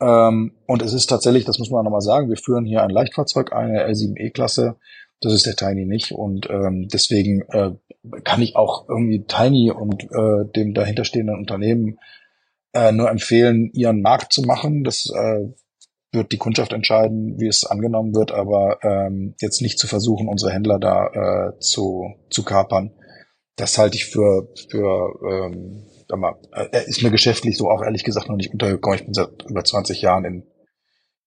Ähm, 0.00 0.56
und 0.66 0.82
es 0.82 0.92
ist 0.92 1.06
tatsächlich, 1.06 1.44
das 1.44 1.60
muss 1.60 1.70
man 1.70 1.84
nochmal 1.84 2.00
sagen, 2.00 2.28
wir 2.28 2.36
führen 2.36 2.64
hier 2.64 2.82
ein 2.82 2.90
Leichtfahrzeug, 2.90 3.52
eine 3.52 3.86
L7E-Klasse, 3.86 4.74
das 5.20 5.34
ist 5.34 5.46
der 5.46 5.54
Tiny 5.54 5.86
nicht 5.86 6.10
und 6.10 6.50
ähm, 6.50 6.88
deswegen 6.92 7.42
äh, 7.52 7.70
kann 8.24 8.42
ich 8.42 8.56
auch 8.56 8.88
irgendwie 8.88 9.24
Tiny 9.24 9.70
und 9.70 10.04
äh, 10.04 10.50
dem 10.54 10.74
dahinterstehenden 10.74 11.36
Unternehmen 11.36 11.98
äh, 12.72 12.92
nur 12.92 13.10
empfehlen, 13.10 13.70
ihren 13.72 14.02
Markt 14.02 14.32
zu 14.32 14.42
machen. 14.42 14.84
Das 14.84 15.10
äh, 15.14 15.48
wird 16.10 16.32
die 16.32 16.38
Kundschaft 16.38 16.72
entscheiden, 16.72 17.40
wie 17.40 17.46
es 17.46 17.64
angenommen 17.64 18.14
wird, 18.14 18.32
aber 18.32 18.78
ähm, 18.82 19.34
jetzt 19.40 19.62
nicht 19.62 19.78
zu 19.78 19.86
versuchen, 19.86 20.28
unsere 20.28 20.52
Händler 20.52 20.78
da 20.78 21.06
äh, 21.06 21.58
zu, 21.60 22.14
zu 22.30 22.44
kapern. 22.44 22.92
Das 23.56 23.78
halte 23.78 23.96
ich 23.96 24.06
für, 24.06 24.48
für 24.70 25.14
ähm, 25.30 25.86
sag 26.08 26.18
mal, 26.18 26.34
äh, 26.52 26.84
ist 26.86 27.02
mir 27.02 27.10
geschäftlich 27.10 27.56
so 27.56 27.70
auch 27.70 27.82
ehrlich 27.82 28.04
gesagt 28.04 28.28
noch 28.28 28.36
nicht 28.36 28.52
untergekommen. 28.52 28.98
Ich 28.98 29.04
bin 29.04 29.14
seit 29.14 29.42
über 29.48 29.64
20 29.64 30.02
Jahren 30.02 30.24
in 30.24 30.46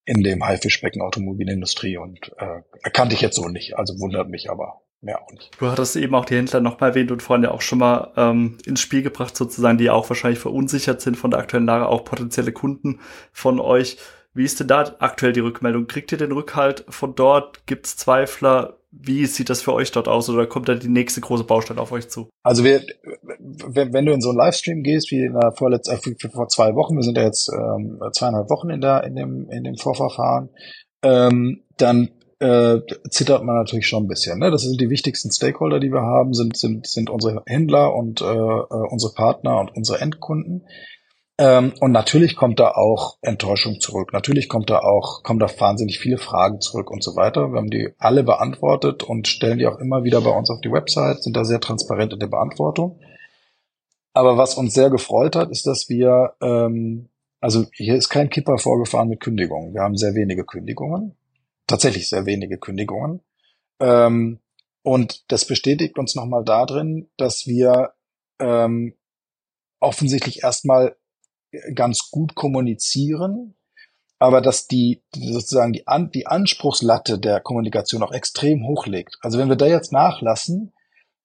in 0.05 0.21
dem 0.21 0.45
Haifischbecken 0.45 1.01
Automobilindustrie 1.01 1.97
und 1.97 2.31
äh, 2.37 2.61
erkannte 2.83 3.15
ich 3.15 3.21
jetzt 3.21 3.35
so 3.35 3.47
nicht. 3.47 3.75
Also 3.75 3.99
wundert 3.99 4.29
mich 4.29 4.49
aber 4.49 4.81
mehr 5.05 5.21
auch 5.21 5.31
nicht. 5.31 5.51
Du 5.59 5.67
hattest 5.67 5.95
eben 5.95 6.13
auch 6.15 6.25
die 6.25 6.35
Händler 6.35 6.59
nochmal 6.59 6.89
erwähnt 6.89 7.11
und 7.11 7.21
vorhin 7.21 7.43
ja 7.43 7.51
auch 7.51 7.61
schon 7.61 7.79
mal 7.79 8.11
ähm, 8.17 8.57
ins 8.65 8.81
Spiel 8.81 9.03
gebracht, 9.03 9.37
sozusagen, 9.37 9.77
die 9.77 9.89
auch 9.89 10.09
wahrscheinlich 10.09 10.39
verunsichert 10.39 11.01
sind 11.01 11.15
von 11.15 11.31
der 11.31 11.39
aktuellen 11.39 11.65
Lage, 11.65 11.87
auch 11.87 12.03
potenzielle 12.03 12.51
Kunden 12.51 12.99
von 13.31 13.59
euch. 13.59 13.97
Wie 14.33 14.43
ist 14.43 14.59
denn 14.59 14.67
da 14.67 14.95
aktuell 14.99 15.31
die 15.31 15.39
Rückmeldung? 15.39 15.87
Kriegt 15.87 16.11
ihr 16.11 16.17
den 16.17 16.33
Rückhalt 16.33 16.83
von 16.89 17.15
dort? 17.15 17.65
Gibt 17.67 17.85
es 17.85 17.95
Zweifler? 17.95 18.77
Wie 18.91 19.25
sieht 19.25 19.49
das 19.49 19.61
für 19.61 19.73
euch 19.73 19.91
dort 19.91 20.07
aus 20.09 20.29
oder 20.29 20.45
kommt 20.45 20.67
da 20.67 20.75
die 20.75 20.89
nächste 20.89 21.21
große 21.21 21.45
Baustelle 21.45 21.79
auf 21.79 21.91
euch 21.91 22.09
zu? 22.09 22.29
Also 22.43 22.63
wir, 22.63 22.81
wenn, 23.39 23.93
wenn 23.93 24.05
du 24.05 24.11
in 24.11 24.21
so 24.21 24.29
einen 24.29 24.37
Livestream 24.37 24.83
gehst, 24.83 25.11
wie 25.11 25.23
in 25.23 25.33
der 25.33 25.53
vorletzten, 25.53 25.95
äh, 25.95 26.29
vor 26.29 26.47
zwei 26.49 26.75
Wochen, 26.75 26.95
wir 26.95 27.03
sind 27.03 27.17
ja 27.17 27.23
jetzt 27.23 27.49
ähm, 27.49 27.99
zweieinhalb 28.11 28.49
Wochen 28.49 28.69
in 28.69 28.81
der, 28.81 29.03
in 29.03 29.15
dem, 29.15 29.49
in 29.49 29.63
dem 29.63 29.75
Vorverfahren, 29.75 30.49
ähm, 31.01 31.61
dann 31.77 32.09
äh, 32.45 32.81
zittert 33.09 33.43
man 33.43 33.55
natürlich 33.55 33.87
schon 33.87 34.03
ein 34.03 34.07
bisschen. 34.07 34.39
Ne? 34.39 34.51
Das 34.51 34.61
sind 34.61 34.79
die 34.79 34.89
wichtigsten 34.89 35.31
Stakeholder, 35.31 35.79
die 35.79 35.91
wir 35.91 36.01
haben, 36.01 36.33
sind, 36.33 36.55
sind, 36.57 36.85
sind 36.85 37.09
unsere 37.09 37.41
Händler 37.47 37.95
und 37.95 38.21
äh, 38.21 38.25
äh 38.25 38.87
unsere 38.89 39.13
Partner 39.13 39.59
und 39.59 39.75
unsere 39.75 39.99
Endkunden. 39.99 40.67
Ähm, 41.37 41.73
und 41.79 41.91
natürlich 41.91 42.35
kommt 42.35 42.59
da 42.59 42.71
auch 42.71 43.17
Enttäuschung 43.21 43.79
zurück. 43.79 44.13
Natürlich 44.13 44.47
kommt 44.47 44.69
da 44.69 44.79
auch, 44.79 45.23
kommen 45.23 45.39
da 45.39 45.47
wahnsinnig 45.59 45.99
viele 45.99 46.17
Fragen 46.17 46.61
zurück 46.61 46.91
und 46.91 47.03
so 47.03 47.15
weiter. 47.15 47.51
Wir 47.51 47.57
haben 47.57 47.71
die 47.71 47.89
alle 47.97 48.23
beantwortet 48.23 49.03
und 49.03 49.27
stellen 49.27 49.57
die 49.57 49.67
auch 49.67 49.79
immer 49.79 50.03
wieder 50.03 50.21
bei 50.21 50.29
uns 50.29 50.49
auf 50.49 50.61
die 50.61 50.71
Website, 50.71 51.23
sind 51.23 51.35
da 51.35 51.43
sehr 51.43 51.59
transparent 51.59 52.13
in 52.13 52.19
der 52.19 52.27
Beantwortung. 52.27 52.99
Aber 54.13 54.37
was 54.37 54.55
uns 54.55 54.73
sehr 54.73 54.89
gefreut 54.89 55.35
hat, 55.35 55.49
ist, 55.49 55.67
dass 55.67 55.89
wir, 55.89 56.35
ähm, 56.41 57.09
also 57.41 57.65
hier 57.73 57.95
ist 57.95 58.09
kein 58.09 58.29
Kipper 58.29 58.57
vorgefahren 58.57 59.09
mit 59.09 59.19
Kündigungen. 59.19 59.73
Wir 59.73 59.81
haben 59.81 59.97
sehr 59.97 60.13
wenige 60.13 60.45
Kündigungen. 60.45 61.17
Tatsächlich 61.67 62.09
sehr 62.09 62.25
wenige 62.25 62.57
Kündigungen. 62.57 63.21
Ähm, 63.79 64.39
und 64.83 65.31
das 65.31 65.45
bestätigt 65.45 65.97
uns 65.97 66.15
nochmal 66.15 66.43
darin, 66.43 67.09
dass 67.17 67.47
wir 67.47 67.93
ähm, 68.39 68.95
offensichtlich 69.79 70.43
erstmal 70.43 70.95
ganz 71.73 72.11
gut 72.11 72.35
kommunizieren, 72.35 73.55
aber 74.19 74.41
dass 74.41 74.67
die 74.67 75.03
sozusagen 75.13 75.73
die, 75.73 75.87
An 75.87 76.11
die 76.11 76.27
Anspruchslatte 76.27 77.19
der 77.19 77.41
Kommunikation 77.41 78.03
auch 78.03 78.11
extrem 78.11 78.67
hoch 78.67 78.85
liegt. 78.85 79.17
Also 79.21 79.37
wenn 79.39 79.49
wir 79.49 79.55
da 79.55 79.65
jetzt 79.67 79.91
nachlassen, 79.91 80.73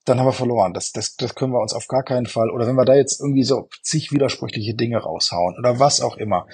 dann 0.05 0.18
haben 0.18 0.26
wir 0.26 0.33
verloren. 0.33 0.72
Das, 0.72 0.92
das, 0.92 1.16
das 1.16 1.35
können 1.35 1.53
wir 1.53 1.61
uns 1.61 1.72
auf 1.72 1.87
gar 1.87 2.03
keinen 2.03 2.26
Fall. 2.26 2.50
Oder 2.50 2.66
wenn 2.66 2.76
wir 2.76 2.85
da 2.85 2.94
jetzt 2.94 3.20
irgendwie 3.20 3.44
so 3.44 3.68
zig 3.83 4.12
widersprüchliche 4.12 4.74
Dinge 4.74 4.98
raushauen 4.98 5.57
oder 5.59 5.79
was 5.79 6.00
auch 6.00 6.16
immer, 6.16 6.46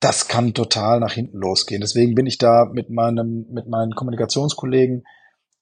das 0.00 0.28
kann 0.28 0.54
total 0.54 1.00
nach 1.00 1.12
hinten 1.12 1.38
losgehen. 1.38 1.80
Deswegen 1.80 2.14
bin 2.14 2.26
ich 2.26 2.38
da 2.38 2.66
mit 2.72 2.90
meinem, 2.90 3.46
mit 3.50 3.66
meinen 3.68 3.94
Kommunikationskollegen 3.94 5.04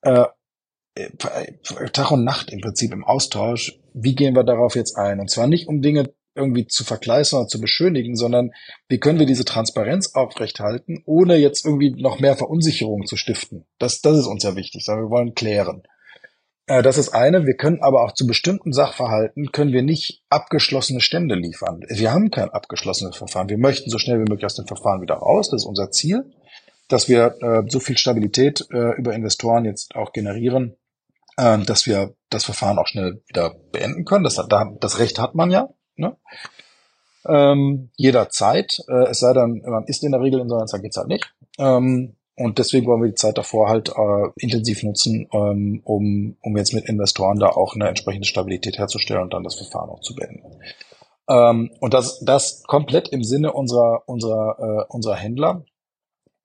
äh, 0.03 0.27
äh 0.95 1.11
Tag 1.93 2.11
und 2.11 2.25
Nacht 2.25 2.51
im 2.51 2.61
Prinzip 2.61 2.93
im 2.93 3.05
Austausch. 3.05 3.79
Wie 3.95 4.15
gehen 4.15 4.35
wir 4.35 4.45
darauf 4.45 4.75
jetzt 4.75 4.97
ein? 4.97 5.21
Und 5.21 5.31
zwar 5.31 5.47
nicht 5.47 5.69
um 5.69 5.81
Dinge 5.81 6.13
irgendwie 6.35 6.67
zu 6.67 6.85
verkleistern 6.85 7.41
oder 7.41 7.49
zu 7.49 7.61
beschönigen, 7.61 8.15
sondern 8.15 8.53
wie 8.89 8.99
können 8.99 9.19
wir 9.19 9.27
diese 9.27 9.47
Transparenz 9.47 10.15
aufrechthalten, 10.15 11.03
ohne 11.07 11.37
jetzt 11.37 11.65
irgendwie 11.65 11.91
noch 11.91 12.21
mehr 12.21 12.37
Verunsicherung 12.37 13.07
zu 13.07 13.17
stiften. 13.17 13.65
Das, 13.79 14.03
das 14.03 14.19
ist 14.19 14.27
uns 14.27 14.45
ja 14.45 14.55
wichtig, 14.55 14.85
sondern 14.85 15.07
wir 15.07 15.11
wollen 15.11 15.35
klären. 15.35 15.83
Äh, 16.67 16.83
das 16.83 16.99
ist 16.99 17.11
eine. 17.11 17.47
Wir 17.47 17.57
können 17.57 17.81
aber 17.81 18.03
auch 18.03 18.13
zu 18.13 18.27
bestimmten 18.27 18.73
Sachverhalten 18.73 19.53
können 19.53 19.73
wir 19.73 19.83
nicht 19.83 20.23
abgeschlossene 20.31 21.01
Stände 21.01 21.35
liefern. 21.35 21.81
Wir 21.89 22.13
haben 22.13 22.31
kein 22.31 22.51
abgeschlossenes 22.51 23.17
Verfahren. 23.17 23.49
Wir 23.49 23.59
möchten 23.59 23.91
so 23.91 23.99
schnell 23.99 24.19
wie 24.19 24.29
möglich 24.31 24.45
aus 24.45 24.57
dem 24.57 24.67
Verfahren 24.67 25.01
wieder 25.01 25.15
raus. 25.15 25.51
Das 25.51 25.63
ist 25.63 25.67
unser 25.67 25.91
Ziel, 25.91 26.33
dass 26.89 27.09
wir 27.09 27.37
äh, 27.41 27.63
so 27.69 27.81
viel 27.81 27.97
Stabilität 27.97 28.67
äh, 28.71 28.97
über 28.97 29.15
Investoren 29.15 29.65
jetzt 29.65 29.95
auch 29.95 30.13
generieren, 30.13 30.77
äh, 31.37 31.59
dass 31.59 31.87
wir 31.87 32.15
das 32.31 32.45
Verfahren 32.45 32.79
auch 32.79 32.87
schnell 32.87 33.23
wieder 33.29 33.55
beenden 33.73 34.05
können. 34.05 34.25
Das, 34.25 34.41
das 34.81 34.99
Recht 34.99 35.19
hat 35.19 35.35
man 35.35 35.51
ja. 35.51 35.69
Ne? 35.97 36.17
Ähm, 37.29 37.91
jederzeit, 37.97 38.79
äh, 38.89 39.09
es 39.09 39.21
sei 39.21 39.33
denn, 39.33 39.63
man 39.65 39.85
ist 39.87 40.05
in 40.05 40.13
der 40.13 40.21
Regel 40.21 40.41
in 40.41 40.49
so 40.49 40.57
einer 40.57 40.67
Zeit 40.67 40.83
geht's 40.83 40.97
halt 40.97 41.09
nicht. 41.09 41.35
Ähm, 41.59 42.16
und 42.37 42.59
deswegen 42.59 42.87
wollen 42.87 43.03
wir 43.03 43.09
die 43.09 43.15
Zeit 43.15 43.39
davor 43.39 43.69
halt 43.69 43.89
äh, 43.89 44.29
intensiv 44.37 44.83
nutzen, 44.83 45.27
ähm, 45.33 45.81
um, 45.85 46.37
um 46.43 46.57
jetzt 46.57 46.75
mit 46.75 46.85
Investoren 46.85 47.39
da 47.39 47.49
auch 47.49 47.75
eine 47.75 47.89
entsprechende 47.89 48.27
Stabilität 48.27 48.77
herzustellen 48.77 49.23
und 49.23 49.33
dann 49.33 49.43
das 49.43 49.55
Verfahren 49.55 49.89
auch 49.89 50.01
zu 50.01 50.15
beenden. 50.15 50.61
Ähm, 51.29 51.71
und 51.81 51.95
das, 51.95 52.21
das 52.21 52.63
komplett 52.65 53.09
im 53.09 53.25
Sinne 53.25 53.53
unserer, 53.53 54.03
unserer, 54.07 54.57
äh, 54.59 54.93
unserer 54.93 55.17
Händler. 55.17 55.65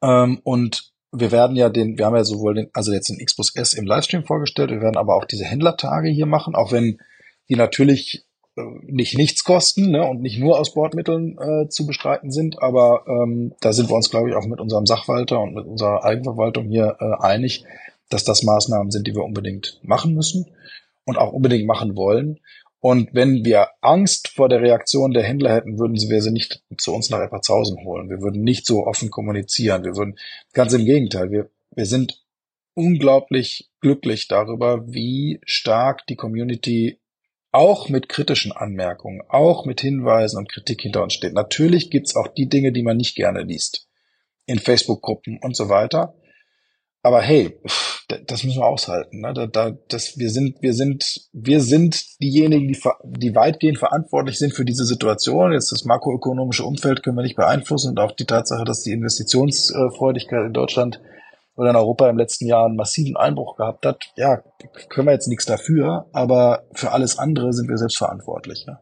Ähm, 0.01 0.39
und 0.43 0.93
wir 1.11 1.31
werden 1.31 1.57
ja 1.57 1.69
den, 1.69 1.97
wir 1.97 2.05
haben 2.05 2.15
ja 2.15 2.23
sowohl 2.23 2.55
den, 2.55 2.69
also 2.73 2.93
jetzt 2.93 3.09
den 3.09 3.23
Xbus 3.23 3.53
S 3.55 3.73
im 3.73 3.85
Livestream 3.85 4.23
vorgestellt, 4.23 4.71
wir 4.71 4.81
werden 4.81 4.97
aber 4.97 5.15
auch 5.15 5.25
diese 5.25 5.43
Händlertage 5.43 6.09
hier 6.09 6.25
machen, 6.25 6.55
auch 6.55 6.71
wenn 6.71 6.99
die 7.49 7.55
natürlich 7.55 8.25
nicht 8.55 9.17
nichts 9.17 9.43
kosten 9.43 9.91
ne, 9.91 10.07
und 10.07 10.21
nicht 10.21 10.39
nur 10.39 10.59
aus 10.59 10.73
Bordmitteln 10.73 11.37
äh, 11.37 11.69
zu 11.69 11.85
bestreiten 11.85 12.31
sind, 12.31 12.61
aber 12.61 13.05
ähm, 13.07 13.53
da 13.61 13.71
sind 13.71 13.89
wir 13.89 13.95
uns, 13.95 14.09
glaube 14.09 14.29
ich, 14.29 14.35
auch 14.35 14.45
mit 14.45 14.59
unserem 14.59 14.85
Sachwalter 14.85 15.39
und 15.39 15.53
mit 15.53 15.65
unserer 15.65 16.03
Eigenverwaltung 16.03 16.67
hier 16.67 16.97
äh, 16.99 17.23
einig, 17.23 17.63
dass 18.09 18.23
das 18.23 18.43
Maßnahmen 18.43 18.91
sind, 18.91 19.07
die 19.07 19.15
wir 19.15 19.23
unbedingt 19.23 19.79
machen 19.83 20.13
müssen 20.13 20.47
und 21.05 21.17
auch 21.17 21.31
unbedingt 21.31 21.65
machen 21.65 21.95
wollen. 21.95 22.39
Und 22.81 23.13
wenn 23.13 23.45
wir 23.45 23.69
Angst 23.81 24.29
vor 24.29 24.49
der 24.49 24.61
Reaktion 24.61 25.11
der 25.11 25.23
Händler 25.23 25.53
hätten, 25.53 25.77
würden 25.77 25.95
wir 25.95 26.21
sie 26.21 26.31
nicht 26.31 26.63
zu 26.77 26.93
uns 26.93 27.09
nach 27.09 27.21
Epperzhausen 27.21 27.85
holen. 27.85 28.09
Wir 28.09 28.21
würden 28.21 28.41
nicht 28.41 28.65
so 28.65 28.85
offen 28.85 29.11
kommunizieren. 29.11 29.83
Wir 29.83 29.95
würden, 29.95 30.17
ganz 30.51 30.73
im 30.73 30.85
Gegenteil, 30.85 31.29
wir, 31.29 31.49
wir 31.75 31.85
sind 31.85 32.23
unglaublich 32.73 33.69
glücklich 33.81 34.27
darüber, 34.27 34.91
wie 34.91 35.39
stark 35.45 36.07
die 36.07 36.15
Community 36.15 36.97
auch 37.51 37.89
mit 37.89 38.09
kritischen 38.09 38.51
Anmerkungen, 38.51 39.21
auch 39.27 39.65
mit 39.65 39.81
Hinweisen 39.81 40.37
und 40.37 40.51
Kritik 40.51 40.81
hinter 40.81 41.03
uns 41.03 41.13
steht. 41.13 41.33
Natürlich 41.33 41.89
gibt's 41.89 42.15
auch 42.15 42.27
die 42.27 42.47
Dinge, 42.47 42.71
die 42.71 42.83
man 42.83 42.97
nicht 42.97 43.15
gerne 43.15 43.43
liest. 43.43 43.87
In 44.45 44.59
Facebook-Gruppen 44.59 45.39
und 45.41 45.55
so 45.55 45.69
weiter. 45.69 46.15
Aber 47.03 47.21
hey, 47.21 47.59
das 48.27 48.43
müssen 48.43 48.59
wir 48.59 48.67
aushalten. 48.67 49.21
Ne? 49.21 49.33
Da, 49.33 49.47
da, 49.47 49.71
das, 49.87 50.17
wir 50.17 50.29
sind, 50.29 50.61
wir 50.61 50.73
sind, 50.73 51.29
wir 51.33 51.61
sind 51.61 52.21
diejenigen, 52.21 52.67
die, 52.67 52.79
die 53.03 53.35
weitgehend 53.35 53.79
verantwortlich 53.79 54.37
sind 54.37 54.53
für 54.53 54.65
diese 54.65 54.85
Situation. 54.85 55.53
Jetzt 55.53 55.71
das 55.71 55.85
makroökonomische 55.85 56.63
Umfeld 56.63 57.03
können 57.03 57.17
wir 57.17 57.23
nicht 57.23 57.35
beeinflussen 57.35 57.91
und 57.91 57.99
auch 57.99 58.11
die 58.11 58.25
Tatsache, 58.25 58.65
dass 58.65 58.83
die 58.83 58.91
Investitionsfreudigkeit 58.91 60.45
in 60.45 60.53
Deutschland 60.53 61.01
oder 61.61 61.69
in 61.69 61.75
Europa 61.75 62.09
im 62.09 62.17
letzten 62.17 62.47
Jahr 62.47 62.65
einen 62.65 62.75
massiven 62.75 63.15
Einbruch 63.15 63.55
gehabt 63.55 63.85
hat, 63.85 64.11
ja, 64.15 64.41
können 64.89 65.07
wir 65.07 65.13
jetzt 65.13 65.27
nichts 65.27 65.45
dafür, 65.45 66.07
aber 66.11 66.63
für 66.73 66.91
alles 66.91 67.19
andere 67.19 67.53
sind 67.53 67.69
wir 67.69 67.77
selbst 67.77 67.99
verantwortlich. 67.99 68.65
Ja. 68.67 68.79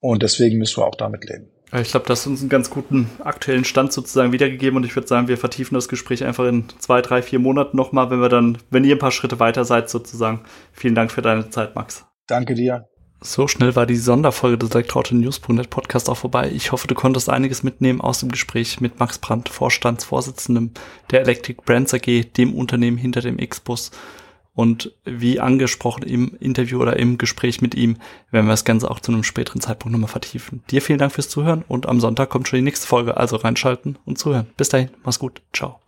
Und 0.00 0.24
deswegen 0.24 0.58
müssen 0.58 0.82
wir 0.82 0.86
auch 0.86 0.96
damit 0.96 1.28
leben. 1.28 1.48
Ich 1.72 1.90
glaube, 1.90 2.06
das 2.06 2.22
hat 2.22 2.30
uns 2.30 2.40
einen 2.40 2.48
ganz 2.48 2.70
guten 2.70 3.08
aktuellen 3.22 3.64
Stand 3.64 3.92
sozusagen 3.92 4.32
wiedergegeben 4.32 4.76
und 4.76 4.84
ich 4.84 4.96
würde 4.96 5.06
sagen, 5.06 5.28
wir 5.28 5.38
vertiefen 5.38 5.76
das 5.76 5.88
Gespräch 5.88 6.24
einfach 6.24 6.46
in 6.46 6.64
zwei, 6.80 7.02
drei, 7.02 7.22
vier 7.22 7.38
Monaten 7.38 7.76
nochmal, 7.76 8.10
wenn 8.10 8.20
wir 8.20 8.30
dann, 8.30 8.58
wenn 8.70 8.84
ihr 8.84 8.96
ein 8.96 9.00
paar 9.00 9.12
Schritte 9.12 9.38
weiter 9.38 9.64
seid 9.64 9.88
sozusagen. 9.88 10.40
Vielen 10.72 10.96
Dank 10.96 11.12
für 11.12 11.22
deine 11.22 11.50
Zeit, 11.50 11.76
Max. 11.76 12.04
Danke 12.26 12.54
dir. 12.54 12.88
So 13.20 13.48
schnell 13.48 13.74
war 13.74 13.84
die 13.84 13.96
Sonderfolge 13.96 14.58
des 14.58 14.70
Elektroauto-News.net 14.70 15.70
Podcast 15.70 16.08
auch 16.08 16.16
vorbei. 16.16 16.50
Ich 16.54 16.70
hoffe, 16.70 16.86
du 16.86 16.94
konntest 16.94 17.28
einiges 17.28 17.64
mitnehmen 17.64 18.00
aus 18.00 18.20
dem 18.20 18.30
Gespräch 18.30 18.80
mit 18.80 19.00
Max 19.00 19.18
Brandt, 19.18 19.48
Vorstandsvorsitzendem 19.48 20.70
der 21.10 21.22
Electric 21.22 21.60
Brands 21.64 21.92
AG, 21.94 22.32
dem 22.36 22.54
Unternehmen 22.54 22.96
hinter 22.96 23.20
dem 23.20 23.38
X-Bus. 23.38 23.90
Und 24.54 24.92
wie 25.04 25.40
angesprochen 25.40 26.02
im 26.02 26.36
Interview 26.40 26.80
oder 26.80 26.96
im 26.96 27.18
Gespräch 27.18 27.60
mit 27.60 27.74
ihm, 27.74 27.96
werden 28.30 28.46
wir 28.46 28.52
das 28.52 28.64
Ganze 28.64 28.90
auch 28.90 29.00
zu 29.00 29.12
einem 29.12 29.24
späteren 29.24 29.60
Zeitpunkt 29.60 29.92
nochmal 29.92 30.10
vertiefen. 30.10 30.62
Dir 30.70 30.82
vielen 30.82 30.98
Dank 30.98 31.12
fürs 31.12 31.28
Zuhören 31.28 31.64
und 31.68 31.86
am 31.86 32.00
Sonntag 32.00 32.28
kommt 32.28 32.48
schon 32.48 32.58
die 32.58 32.64
nächste 32.64 32.86
Folge. 32.86 33.16
Also 33.16 33.36
reinschalten 33.36 33.98
und 34.04 34.18
zuhören. 34.18 34.46
Bis 34.56 34.68
dahin, 34.68 34.90
mach's 35.04 35.18
gut. 35.18 35.42
Ciao. 35.52 35.80